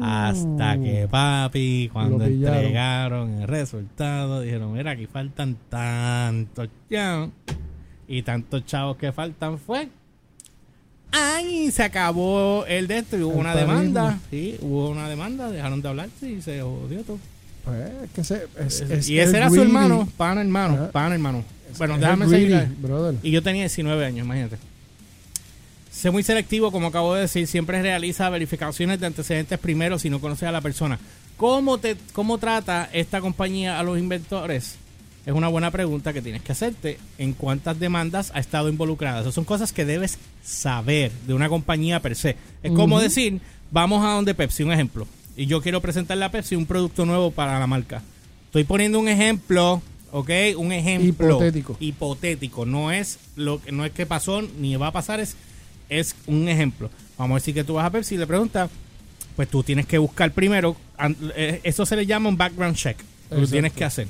Hasta 0.00 0.78
que 0.80 1.08
papi, 1.10 1.90
cuando 1.92 2.24
entregaron 2.24 3.40
el 3.42 3.48
resultado, 3.48 4.40
dijeron, 4.40 4.72
mira, 4.72 4.92
aquí 4.92 5.06
faltan 5.06 5.56
tantos 5.68 6.68
chavos. 6.88 7.30
Y 8.06 8.22
tantos 8.22 8.64
chavos 8.66 8.96
que 8.98 9.10
faltan 9.10 9.58
fue 9.58 9.88
Ay, 11.10 11.72
se 11.72 11.82
acabó 11.82 12.64
el 12.66 12.86
de 12.86 12.98
esto 12.98 13.16
y 13.18 13.22
hubo 13.22 13.32
El 13.34 13.40
una 13.40 13.56
demanda. 13.56 14.20
Sí, 14.30 14.58
hubo 14.62 14.90
una 14.90 15.08
demanda, 15.08 15.50
dejaron 15.50 15.82
de 15.82 15.88
hablar 15.88 16.08
y 16.22 16.40
se 16.40 16.62
jodió 16.62 17.02
todo. 17.02 17.18
Pues, 17.64 17.90
es 18.04 18.10
que 18.12 18.22
se- 18.24 18.46
es- 18.64 18.80
es 18.80 19.08
y 19.08 19.18
ese 19.18 19.36
era 19.38 19.48
su 19.50 19.60
hermano, 19.60 20.06
pana 20.16 20.40
hermano, 20.40 20.74
Ajá. 20.74 20.90
pana 20.92 21.14
hermano. 21.16 21.44
Bueno, 21.78 21.94
Es 21.94 22.00
déjame 22.00 22.28
seguir. 22.28 22.68
Y 23.22 23.30
yo 23.30 23.42
tenía 23.42 23.62
19 23.62 24.04
años, 24.04 24.24
imagínate. 24.24 24.56
Sé 25.90 26.10
muy 26.10 26.22
selectivo, 26.22 26.72
como 26.72 26.88
acabo 26.88 27.14
de 27.14 27.22
decir, 27.22 27.46
siempre 27.46 27.82
realiza 27.82 28.30
verificaciones 28.30 28.98
de 28.98 29.06
antecedentes 29.06 29.58
primero 29.58 29.98
si 29.98 30.08
no 30.08 30.20
conoces 30.20 30.48
a 30.48 30.52
la 30.52 30.60
persona. 30.60 30.98
¿Cómo, 31.36 31.78
te, 31.78 31.96
¿Cómo 32.12 32.38
trata 32.38 32.88
esta 32.92 33.20
compañía 33.20 33.78
a 33.78 33.82
los 33.82 33.98
inventores? 33.98 34.76
Es 35.24 35.32
una 35.32 35.48
buena 35.48 35.70
pregunta 35.70 36.12
que 36.12 36.22
tienes 36.22 36.42
que 36.42 36.52
hacerte. 36.52 36.98
¿En 37.18 37.32
cuántas 37.32 37.78
demandas 37.78 38.32
ha 38.34 38.40
estado 38.40 38.68
involucrada? 38.68 39.20
Esas 39.20 39.34
son 39.34 39.44
cosas 39.44 39.72
que 39.72 39.84
debes 39.84 40.18
saber 40.42 41.12
de 41.26 41.34
una 41.34 41.48
compañía 41.48 42.00
per 42.00 42.16
se. 42.16 42.36
Es 42.62 42.72
como 42.72 43.00
decir, 43.00 43.40
vamos 43.70 44.04
a 44.04 44.10
donde 44.14 44.34
Pepsi, 44.34 44.64
un 44.64 44.72
ejemplo. 44.72 45.06
Y 45.36 45.46
yo 45.46 45.62
quiero 45.62 45.80
presentarle 45.80 46.24
a 46.24 46.30
Pepsi 46.30 46.56
un 46.56 46.66
producto 46.66 47.06
nuevo 47.06 47.30
para 47.30 47.58
la 47.58 47.66
marca. 47.66 48.02
Estoy 48.46 48.64
poniendo 48.64 48.98
un 48.98 49.08
ejemplo, 49.08 49.80
¿ok? 50.12 50.30
Un 50.56 50.70
ejemplo 50.72 51.26
Hipotético. 51.30 51.76
hipotético. 51.80 52.66
No 52.66 52.92
es 52.92 53.18
lo 53.34 53.60
que 53.60 53.72
no 53.72 53.84
es 53.84 53.90
que 53.92 54.06
pasó 54.06 54.42
ni 54.42 54.76
va 54.76 54.88
a 54.88 54.92
pasar, 54.92 55.18
es, 55.18 55.34
es 55.88 56.14
un 56.26 56.48
ejemplo. 56.48 56.88
Vamos 57.18 57.36
a 57.36 57.38
decir 57.40 57.54
que 57.54 57.64
tú 57.64 57.74
vas 57.74 57.86
a 57.86 57.90
Pepsi 57.90 58.14
y 58.14 58.18
le 58.18 58.26
preguntas, 58.26 58.70
pues 59.34 59.48
tú 59.48 59.62
tienes 59.62 59.86
que 59.86 59.98
buscar 59.98 60.30
primero, 60.32 60.76
eh, 61.34 61.60
eso 61.64 61.84
se 61.86 61.96
le 61.96 62.06
llama 62.06 62.28
un 62.28 62.36
background 62.36 62.76
check. 62.76 62.96
Exacto. 63.30 63.50
tienes 63.50 63.72
que 63.72 63.84
hacer. 63.84 64.06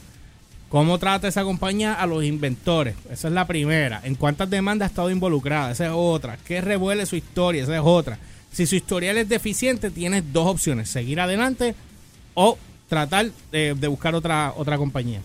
¿Cómo 0.68 0.98
trata 0.98 1.28
esa 1.28 1.44
compañía 1.44 1.94
a 1.94 2.06
los 2.06 2.24
inventores? 2.24 2.94
Esa 3.10 3.28
es 3.28 3.34
la 3.34 3.46
primera. 3.46 4.00
¿En 4.04 4.14
cuántas 4.14 4.48
demandas 4.48 4.86
ha 4.86 4.90
estado 4.90 5.10
involucrada? 5.10 5.70
Esa 5.70 5.86
es 5.86 5.92
otra. 5.94 6.38
¿Qué 6.46 6.60
revuelve 6.62 7.04
su 7.06 7.14
historia? 7.14 7.62
Esa 7.62 7.74
es 7.76 7.82
otra. 7.84 8.18
Si 8.50 8.66
su 8.66 8.74
historial 8.74 9.18
es 9.18 9.28
deficiente, 9.28 9.90
tienes 9.90 10.24
dos 10.32 10.46
opciones. 10.48 10.88
Seguir 10.88 11.20
adelante 11.20 11.74
o 12.34 12.58
tratar 12.88 13.30
de, 13.52 13.74
de 13.74 13.86
buscar 13.88 14.14
otra, 14.14 14.54
otra 14.56 14.78
compañía. 14.78 15.20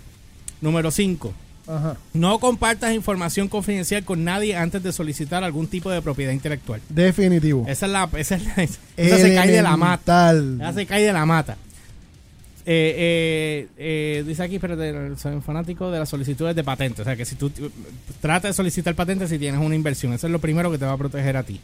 Número 0.62 0.92
5. 0.92 1.34
Ajá. 1.68 1.98
No 2.14 2.40
compartas 2.40 2.94
información 2.94 3.50
confidencial 3.50 4.04
con 4.06 4.24
nadie 4.24 4.56
antes 4.56 4.82
de 4.84 4.94
solicitar 4.94 5.44
algún 5.44 5.68
tipo 5.68 5.90
de 5.92 6.02
propiedad 6.02 6.32
intelectual. 6.32 6.80
Definitivo. 6.88 7.66
Esa 7.68 7.86
es 7.88 7.92
la, 7.92 8.10
esa, 8.18 8.36
es 8.36 8.44
la- 8.46 8.64
esa 8.64 9.18
se 9.18 9.36
cae 9.36 9.52
de 9.52 9.62
la 9.62 9.76
mata. 9.76 10.32
Esa 10.34 10.74
se 10.74 10.86
cae 10.86 11.04
de 11.04 11.14
la 11.14 11.26
mata. 11.26 11.58
Eh, 12.70 12.96
eh, 12.98 13.68
eh, 13.78 14.24
dice 14.28 14.44
aquí, 14.44 14.56
espérate, 14.56 14.94
soy 15.18 15.40
fanático 15.42 15.90
de 15.90 16.00
las 16.00 16.10
solicitudes 16.10 16.54
de 16.56 16.64
patentes. 16.66 17.00
O 17.02 17.04
sea, 17.06 17.16
que 17.16 17.24
si 17.26 17.36
tú 17.36 17.48
eh, 17.60 17.70
trata 18.22 18.50
de 18.50 18.54
solicitar 18.54 18.94
patentes 18.94 19.30
si 19.30 19.40
tienes 19.40 19.62
una 19.62 19.76
inversión, 19.76 20.14
eso 20.14 20.28
es 20.28 20.32
lo 20.34 20.40
primero 20.40 20.70
que 20.72 20.78
te 20.78 20.86
va 20.86 20.92
a 20.94 20.98
proteger 20.98 21.38
a 21.38 21.44
ti. 21.44 21.62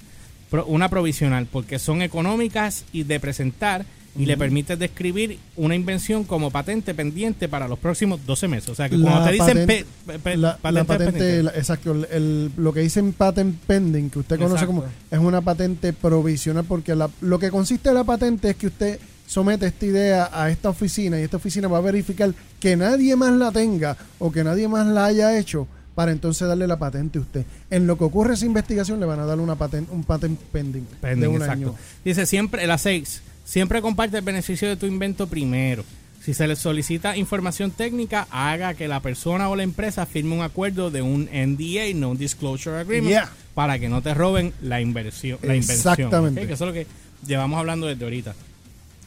Pro- 0.50 0.66
una 0.66 0.88
provisional, 0.90 1.46
porque 1.52 1.78
son 1.80 2.02
económicas 2.02 2.86
y 2.94 3.04
de 3.04 3.20
presentar 3.20 3.86
y 4.16 4.26
le 4.28 4.38
permites 4.38 4.78
describir 4.78 5.40
una 5.56 5.74
invención 5.76 6.24
como 6.24 6.52
patente 6.52 6.94
pendiente 6.94 7.50
para 7.50 7.68
los 7.68 7.80
próximos 7.80 8.20
12 8.26 8.48
meses. 8.48 8.70
O 8.70 8.76
sea, 8.76 8.88
que 8.88 9.00
cuando 9.00 9.26
te 9.26 9.32
dicen 9.32 9.48
patente- 9.48 9.86
pe- 10.06 10.20
pe- 10.20 10.38
la, 10.38 10.50
la 10.52 10.58
patente 10.58 10.86
patente, 10.86 11.12
pendiente. 11.14 11.44
la- 11.44 11.52
exacto, 11.52 11.92
el- 11.94 12.08
el- 12.12 12.52
lo 12.58 12.74
que 12.74 12.82
dicen 12.82 13.14
patent 13.14 13.56
pending, 13.66 14.10
que 14.12 14.20
usted 14.20 14.38
conoce 14.38 14.64
Exacto. 14.66 14.68
como 14.82 14.86
es 15.10 15.20
una 15.20 15.42
patente 15.42 15.94
provisional, 15.94 16.64
porque 16.66 16.94
la- 16.96 17.10
lo 17.22 17.40
que 17.40 17.50
consiste 17.50 17.90
de 17.90 17.96
la 17.96 18.04
patente 18.04 18.52
es 18.52 18.56
que 18.56 18.68
usted 18.68 19.00
somete 19.26 19.66
esta 19.66 19.86
idea 19.86 20.30
a 20.32 20.52
esta 20.52 20.70
oficina 20.70 21.20
y 21.20 21.24
esta 21.24 21.38
oficina 21.38 21.68
va 21.68 21.80
a 21.80 21.82
verificar 21.82 22.34
que 22.60 22.76
nadie 22.76 23.16
más 23.16 23.32
la 23.34 23.52
tenga 23.52 23.98
o 24.20 24.32
que 24.32 24.44
nadie 24.44 24.68
más 24.68 24.86
la 24.86 25.06
haya 25.06 25.38
hecho 25.40 25.68
para 25.96 26.12
entonces 26.12 26.48
darle 26.48 26.68
la 26.68 26.78
patente 26.78 27.18
a 27.20 27.22
usted. 27.22 27.46
En 27.72 27.88
lo 27.88 27.98
que 27.98 28.04
ocurre 28.04 28.34
esa 28.36 28.46
investigación 28.46 29.00
le 29.00 29.06
van 29.06 29.20
a 29.20 29.26
dar 29.26 29.40
una 29.40 29.56
patente, 29.56 29.92
un 29.92 30.04
patent 30.04 30.40
pending, 30.52 30.86
Pending, 31.02 31.22
de 31.22 31.28
un 31.28 31.36
exacto. 31.36 31.52
año. 31.70 31.76
Dice 32.04 32.26
siempre, 32.26 32.66
la 32.68 32.78
6, 32.78 33.22
siempre 33.44 33.82
comparte 33.82 34.18
el 34.18 34.24
beneficio 34.24 34.68
de 34.68 34.76
tu 34.78 34.86
invento 34.86 35.28
primero. 35.28 35.84
Si 36.24 36.34
se 36.34 36.48
le 36.48 36.56
solicita 36.56 37.18
información 37.18 37.72
técnica, 37.72 38.28
haga 38.32 38.76
que 38.76 38.88
la 38.88 39.02
persona 39.02 39.50
o 39.50 39.58
la 39.58 39.64
empresa 39.64 40.06
firme 40.06 40.36
un 40.36 40.42
acuerdo 40.42 40.90
de 40.90 41.02
un 41.02 41.26
NDA, 41.34 41.94
Non 41.96 42.18
Disclosure 42.18 42.78
Agreement, 42.78 43.10
Yeah. 43.12 43.30
para 43.54 43.78
que 43.78 43.90
no 43.90 44.02
te 44.02 44.14
roben 44.14 44.54
la 44.62 44.80
inversión. 44.80 45.38
La 45.42 45.54
Exactamente. 45.56 46.48
Que 46.48 46.54
eso 46.54 46.64
es 46.64 46.68
lo 46.68 46.74
que 46.74 46.88
llevamos 47.28 47.60
hablando 47.60 47.88
desde 47.88 48.06
ahorita. 48.06 48.36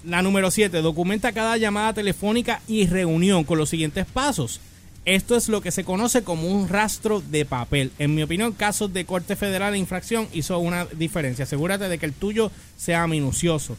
La 0.05 0.21
número 0.21 0.51
7, 0.51 0.83
documenta 0.83 1.33
cada 1.33 1.57
llamada 1.57 1.95
telefónica 1.95 2.61
y 2.69 2.87
reunión 2.87 3.45
con 3.45 3.57
los 3.57 3.71
siguientes 3.71 4.05
pasos. 4.05 4.61
Esto 5.07 5.37
es 5.37 5.49
lo 5.49 5.63
que 5.63 5.71
se 5.71 5.85
conoce 5.85 6.23
como 6.23 6.49
un 6.49 6.69
rastro 6.69 7.23
de 7.23 7.47
papel. 7.47 7.93
En 7.99 8.15
mi 8.15 8.23
opinión, 8.25 8.53
casos 8.53 8.93
de 8.93 9.07
Corte 9.07 9.37
Federal 9.37 9.73
de 9.73 9.79
Infracción 9.79 10.29
hizo 10.35 10.59
una 10.59 10.85
diferencia. 10.85 11.45
Asegúrate 11.45 11.89
de 11.89 11.97
que 11.97 12.07
el 12.07 12.13
tuyo 12.13 12.51
sea 12.77 13.07
minucioso. 13.07 13.77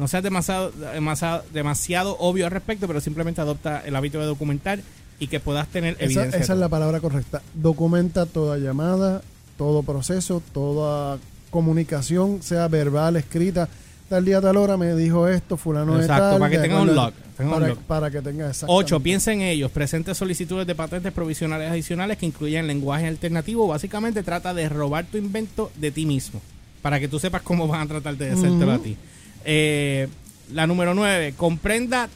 No 0.00 0.08
seas 0.08 0.22
demasiado, 0.22 0.70
demasiado, 0.72 1.44
demasiado 1.52 2.16
obvio 2.18 2.46
al 2.46 2.50
respecto, 2.52 2.86
pero 2.86 3.00
simplemente 3.02 3.42
adopta 3.42 3.82
el 3.84 3.94
hábito 3.94 4.18
de 4.18 4.24
documentar 4.24 4.80
y 5.18 5.26
que 5.26 5.40
puedas 5.40 5.68
tener 5.68 5.94
Esa, 5.96 6.04
evidencia. 6.04 6.40
esa 6.40 6.52
es 6.54 6.58
la 6.58 6.70
palabra 6.70 7.00
correcta. 7.00 7.42
Documenta 7.52 8.24
toda 8.24 8.56
llamada, 8.56 9.20
todo 9.58 9.82
proceso, 9.82 10.42
toda 10.54 11.18
comunicación, 11.50 12.42
sea 12.42 12.66
verbal, 12.68 13.16
escrita. 13.16 13.68
Tal 14.08 14.24
día, 14.24 14.40
tal 14.40 14.56
hora 14.56 14.76
me 14.78 14.94
dijo 14.94 15.28
esto, 15.28 15.56
fulano 15.58 15.94
de 15.96 16.00
Exacto, 16.00 16.30
tal. 16.30 16.38
para 16.38 16.50
que 16.50 16.56
de 16.56 16.62
tenga 16.68 16.80
un 16.80 16.94
log, 16.96 17.12
tenga 17.36 17.50
un 17.50 17.54
Para, 17.60 17.68
log. 17.68 17.78
para 17.80 18.10
que 18.10 18.22
tenga. 18.22 18.50
8. 18.66 19.00
Piensa 19.00 19.32
en 19.32 19.42
ellos. 19.42 19.70
Presente 19.70 20.14
solicitudes 20.14 20.66
de 20.66 20.74
patentes 20.74 21.12
provisionales 21.12 21.70
adicionales 21.70 22.16
que 22.16 22.24
incluyan 22.26 22.66
lenguaje 22.66 23.06
alternativo. 23.06 23.68
Básicamente 23.68 24.22
trata 24.22 24.52
de 24.54 24.66
robar 24.68 25.04
tu 25.04 25.18
invento 25.18 25.70
de 25.76 25.90
ti 25.92 26.06
mismo. 26.06 26.40
Para 26.82 26.98
que 26.98 27.06
tú 27.06 27.18
sepas 27.18 27.42
cómo 27.42 27.68
van 27.68 27.82
a 27.82 27.86
tratar 27.86 28.16
de 28.16 28.30
hacértelo 28.30 28.72
a 28.72 28.78
ti. 28.78 28.96
Eh, 29.44 30.08
la 30.52 30.66
número 30.66 30.94
9. 30.94 31.34
Comprenda 31.36 32.08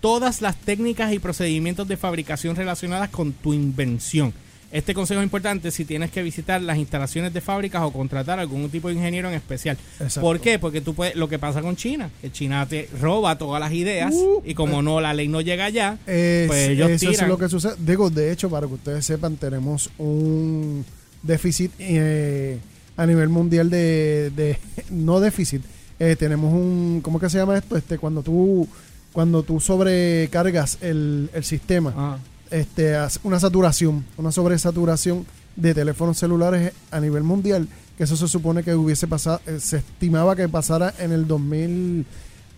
todas 0.00 0.40
las 0.42 0.56
técnicas 0.56 1.12
y 1.12 1.18
procedimientos 1.18 1.88
de 1.88 1.96
fabricación 1.96 2.54
relacionadas 2.56 3.08
con 3.10 3.32
tu 3.32 3.52
invención. 3.54 4.32
Este 4.70 4.92
consejo 4.92 5.20
es 5.20 5.24
importante 5.24 5.70
si 5.70 5.86
tienes 5.86 6.10
que 6.10 6.22
visitar 6.22 6.60
las 6.60 6.76
instalaciones 6.76 7.32
de 7.32 7.40
fábricas 7.40 7.80
o 7.82 7.90
contratar 7.90 8.38
algún 8.38 8.68
tipo 8.68 8.88
de 8.88 8.94
ingeniero 8.94 9.28
en 9.30 9.34
especial. 9.34 9.78
Exacto. 9.94 10.20
¿Por 10.20 10.40
qué? 10.40 10.58
Porque 10.58 10.82
tú 10.82 10.92
puedes, 10.94 11.16
lo 11.16 11.26
que 11.26 11.38
pasa 11.38 11.62
con 11.62 11.74
China, 11.74 12.10
que 12.20 12.30
China 12.30 12.66
te 12.66 12.86
roba 13.00 13.38
todas 13.38 13.60
las 13.60 13.72
ideas 13.72 14.12
Uh, 14.14 14.42
y 14.44 14.52
como 14.54 14.82
no 14.82 15.00
la 15.00 15.14
ley 15.14 15.26
no 15.26 15.40
llega 15.40 15.64
allá, 15.64 15.96
Es- 16.06 16.48
pues 16.48 16.68
ellos 16.68 16.90
eso 16.90 17.08
es 17.10 17.16
tiran. 17.16 17.30
lo 17.30 17.38
que 17.38 17.48
sucede. 17.48 17.76
Digo, 17.78 18.10
de 18.10 18.30
hecho, 18.30 18.50
para 18.50 18.66
que 18.66 18.74
ustedes 18.74 19.06
sepan, 19.06 19.36
tenemos 19.36 19.88
un 19.96 20.84
déficit 21.22 21.72
eh, 21.78 22.58
a 22.98 23.06
nivel 23.06 23.30
mundial 23.30 23.70
de, 23.70 24.30
de- 24.36 24.58
no 24.90 25.18
déficit, 25.18 25.62
eh, 25.98 26.16
tenemos 26.16 26.52
un, 26.52 27.00
¿cómo 27.02 27.18
que 27.18 27.28
se 27.30 27.38
llama 27.38 27.56
esto? 27.58 27.76
Este, 27.76 27.98
cuando 27.98 28.22
tú, 28.22 28.66
cuando 29.12 29.42
tú 29.42 29.60
sobrecargas 29.60 30.78
el, 30.80 31.30
el 31.32 31.44
sistema, 31.44 31.92
Ah. 31.96 32.18
este, 32.50 32.94
una 33.24 33.40
saturación, 33.40 34.04
una 34.16 34.32
sobresaturación 34.32 35.26
de 35.56 35.74
teléfonos 35.74 36.18
celulares 36.18 36.72
a 36.90 37.00
nivel 37.00 37.22
mundial, 37.24 37.68
que 37.96 38.04
eso 38.04 38.16
se 38.16 38.28
supone 38.28 38.62
que 38.62 38.74
hubiese 38.74 39.06
pasado, 39.08 39.40
eh, 39.46 39.58
se 39.60 39.78
estimaba 39.78 40.36
que 40.36 40.48
pasara 40.48 40.94
en 41.00 41.10
el 41.12 41.26
2000, 41.26 42.06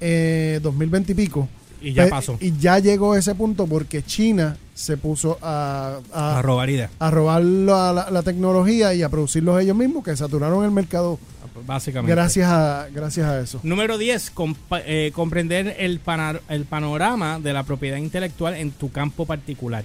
eh, 0.01 0.61
2020 0.63 1.13
y 1.13 1.15
pico. 1.15 1.49
Y 1.81 1.93
ya 1.93 2.09
pasó. 2.09 2.37
Y 2.41 2.57
ya 2.59 2.79
llegó 2.79 3.15
ese 3.17 3.35
punto 3.35 3.67
porque 3.67 4.03
China 4.03 4.57
se 4.75 4.97
puso 4.97 5.39
a, 5.43 5.99
a, 6.13 6.39
A 6.39 6.43
robar 6.43 6.71
ideas, 6.71 6.91
a 6.99 7.11
robar 7.11 7.43
la, 7.43 7.93
la- 7.93 8.11
la 8.11 8.23
tecnología 8.23 8.95
y 8.95 9.03
a 9.03 9.09
producirlos 9.09 9.61
ellos 9.61 9.77
mismos, 9.77 10.05
que 10.05 10.17
saturaron 10.17 10.65
el 10.65 10.71
mercado 10.71 11.19
básicamente. 11.67 12.15
gracias 12.15 12.49
a, 12.51 12.89
gracias 12.93 13.27
a 13.27 13.41
eso. 13.41 13.61
Número 13.63 13.99
10. 13.99 14.35
compa- 14.35 14.83
eh, 14.87 15.11
comprender 15.15 15.77
el, 15.79 16.01
panar- 16.01 16.41
el 16.49 16.65
panorama 16.65 17.39
de 17.39 17.53
la 17.53 17.63
propiedad 17.65 17.99
intelectual 17.99 18.55
en 18.55 18.71
tu 18.71 18.91
campo 18.91 19.27
particular. 19.27 19.85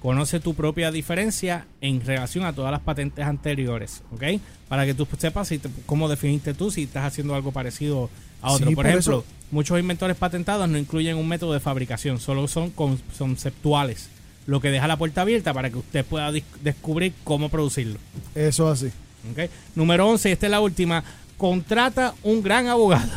Conoce 0.00 0.40
tu 0.40 0.54
propia 0.54 0.90
diferencia 0.90 1.66
en 1.80 2.04
relación 2.04 2.44
a 2.44 2.52
todas 2.52 2.72
las 2.72 2.80
patentes 2.80 3.24
anteriores, 3.24 4.02
¿ok? 4.12 4.40
Para 4.68 4.84
que 4.84 4.94
tú 4.94 5.06
sepas 5.16 5.46
si 5.46 5.58
te- 5.58 5.68
cómo 5.86 6.08
definiste 6.08 6.54
tú 6.54 6.72
si 6.72 6.82
estás 6.84 7.04
haciendo 7.04 7.36
algo 7.36 7.52
parecido 7.52 8.10
a 8.40 8.50
otro. 8.50 8.68
Sí, 8.68 8.74
por 8.74 8.82
por 8.84 8.86
ejemplo, 8.90 9.18
eso- 9.18 9.41
muchos 9.52 9.78
inventores 9.78 10.16
patentados 10.16 10.68
no 10.68 10.76
incluyen 10.78 11.16
un 11.16 11.28
método 11.28 11.52
de 11.52 11.60
fabricación, 11.60 12.18
solo 12.18 12.48
son 12.48 12.70
con- 12.70 13.00
conceptuales, 13.16 14.08
lo 14.46 14.60
que 14.60 14.70
deja 14.72 14.88
la 14.88 14.96
puerta 14.96 15.20
abierta 15.20 15.54
para 15.54 15.70
que 15.70 15.78
usted 15.78 16.04
pueda 16.04 16.32
descubrir 16.62 17.12
cómo 17.22 17.48
producirlo. 17.48 17.98
Eso 18.34 18.68
así. 18.68 18.90
Número 19.76 20.08
11, 20.08 20.32
esta 20.32 20.46
es 20.46 20.50
la 20.50 20.60
última. 20.60 21.04
Contrata 21.36 22.14
un 22.24 22.42
gran 22.42 22.66
abogado 22.66 23.12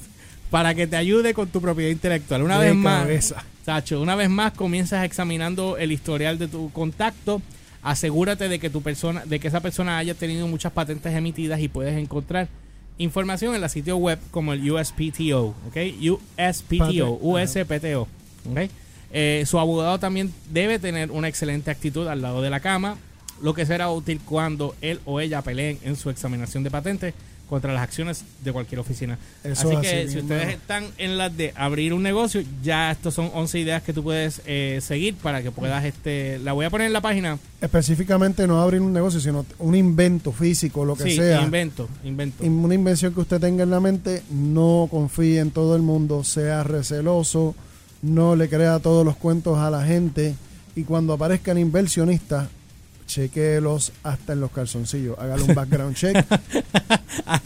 para 0.50 0.74
que 0.74 0.86
te 0.86 0.96
ayude 0.96 1.34
con 1.34 1.48
tu 1.48 1.60
propiedad 1.60 1.90
intelectual. 1.90 2.42
Una 2.42 2.58
De 2.58 2.68
vez 2.68 2.76
más. 2.76 3.34
Sacho, 3.64 4.00
una 4.00 4.14
vez 4.14 4.30
más 4.30 4.52
comienzas 4.52 5.04
examinando 5.04 5.76
el 5.76 5.92
historial 5.92 6.38
de 6.38 6.48
tu 6.48 6.70
contacto. 6.72 7.42
Asegúrate 7.82 8.48
de 8.48 8.58
que 8.58 8.68
tu 8.70 8.82
persona, 8.82 9.24
de 9.26 9.38
que 9.38 9.48
esa 9.48 9.60
persona 9.60 9.98
haya 9.98 10.14
tenido 10.14 10.46
muchas 10.46 10.72
patentes 10.72 11.14
emitidas 11.14 11.60
y 11.60 11.68
puedes 11.68 11.96
encontrar 11.96 12.48
información 12.98 13.54
en 13.54 13.60
la 13.60 13.68
sitio 13.68 13.96
web 13.96 14.18
como 14.30 14.52
el 14.52 14.70
USPTO, 14.70 15.54
¿ok? 15.68 15.76
USPTO, 16.00 17.18
USPTO, 17.20 18.02
¿ok? 18.50 18.70
Eh, 19.12 19.44
su 19.46 19.58
abogado 19.58 19.98
también 19.98 20.32
debe 20.50 20.78
tener 20.78 21.10
una 21.10 21.28
excelente 21.28 21.70
actitud 21.70 22.06
al 22.06 22.22
lado 22.22 22.42
de 22.42 22.50
la 22.50 22.60
cama, 22.60 22.96
lo 23.42 23.54
que 23.54 23.66
será 23.66 23.90
útil 23.90 24.20
cuando 24.24 24.74
él 24.80 25.00
o 25.04 25.20
ella 25.20 25.42
peleen 25.42 25.78
en 25.82 25.96
su 25.96 26.10
examinación 26.10 26.62
de 26.62 26.70
patentes 26.70 27.14
contra 27.50 27.74
las 27.74 27.82
acciones 27.82 28.24
de 28.42 28.52
cualquier 28.52 28.78
oficina. 28.78 29.18
Eso 29.44 29.68
así 29.68 29.76
así 29.76 29.86
que 29.86 30.08
si 30.08 30.18
ustedes 30.20 30.48
están 30.54 30.86
en 30.96 31.18
las 31.18 31.36
de 31.36 31.52
abrir 31.56 31.92
un 31.92 32.02
negocio, 32.02 32.42
ya 32.62 32.90
estos 32.92 33.12
son 33.12 33.30
11 33.34 33.58
ideas 33.58 33.82
que 33.82 33.92
tú 33.92 34.02
puedes 34.02 34.40
eh, 34.46 34.78
seguir 34.80 35.16
para 35.16 35.42
que 35.42 35.50
puedas, 35.50 35.84
este, 35.84 36.38
la 36.38 36.52
voy 36.52 36.64
a 36.64 36.70
poner 36.70 36.86
en 36.86 36.92
la 36.92 37.00
página. 37.00 37.38
Específicamente 37.60 38.46
no 38.46 38.62
abrir 38.62 38.80
un 38.80 38.92
negocio, 38.92 39.20
sino 39.20 39.44
un 39.58 39.74
invento 39.74 40.32
físico, 40.32 40.84
lo 40.84 40.94
que 40.96 41.04
Sí, 41.04 41.16
sea. 41.16 41.42
invento, 41.42 41.88
invento. 42.04 42.44
una 42.44 42.74
invención 42.74 43.12
que 43.12 43.20
usted 43.20 43.40
tenga 43.40 43.64
en 43.64 43.70
la 43.70 43.80
mente, 43.80 44.22
no 44.30 44.86
confíe 44.90 45.40
en 45.40 45.50
todo 45.50 45.74
el 45.76 45.82
mundo, 45.82 46.24
sea 46.24 46.62
receloso, 46.62 47.54
no 48.02 48.36
le 48.36 48.48
crea 48.48 48.78
todos 48.78 49.04
los 49.04 49.16
cuentos 49.16 49.58
a 49.58 49.70
la 49.70 49.84
gente 49.84 50.34
y 50.76 50.84
cuando 50.84 51.12
aparezcan 51.14 51.58
inversionistas, 51.58 52.48
chequelos 53.10 53.92
hasta 54.02 54.32
en 54.32 54.40
los 54.40 54.50
calzoncillos, 54.50 55.18
hágale 55.18 55.42
un 55.42 55.54
background 55.54 55.94
check. 55.96 56.16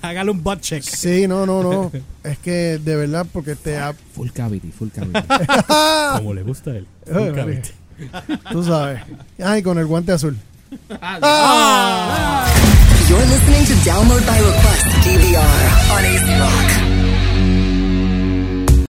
Hágale 0.03 0.31
un 0.31 0.43
butt 0.43 0.61
check. 0.61 0.83
Sí, 0.83 1.27
no, 1.27 1.45
no, 1.47 1.63
no, 1.63 1.91
es 2.23 2.39
que 2.39 2.79
de 2.79 2.97
verdad 2.97 3.27
porque 3.33 3.55
te 3.57 3.77
ha- 3.79 3.95
Full 4.15 4.31
cavity, 4.31 4.71
full 4.71 4.89
cavity. 4.91 5.19
Como 6.17 6.33
le 6.35 6.43
gusta 6.43 6.71
a 6.71 6.77
él. 6.77 6.87
Ay, 7.13 7.31
María. 7.33 7.63
tú 8.53 8.63
sabes. 8.65 9.01
Ay, 9.43 9.63
con 9.63 9.79
el 9.79 9.87
guante 9.87 10.13
azul. 10.13 10.37
You're 13.09 13.27
listening 13.27 13.65
to 13.67 13.75
Download 13.85 14.27
by 14.27 14.39
Request 14.39 14.85
DVR 15.05 15.91
on 15.91 16.05
AC 16.05 16.39
Rock. 16.41 16.94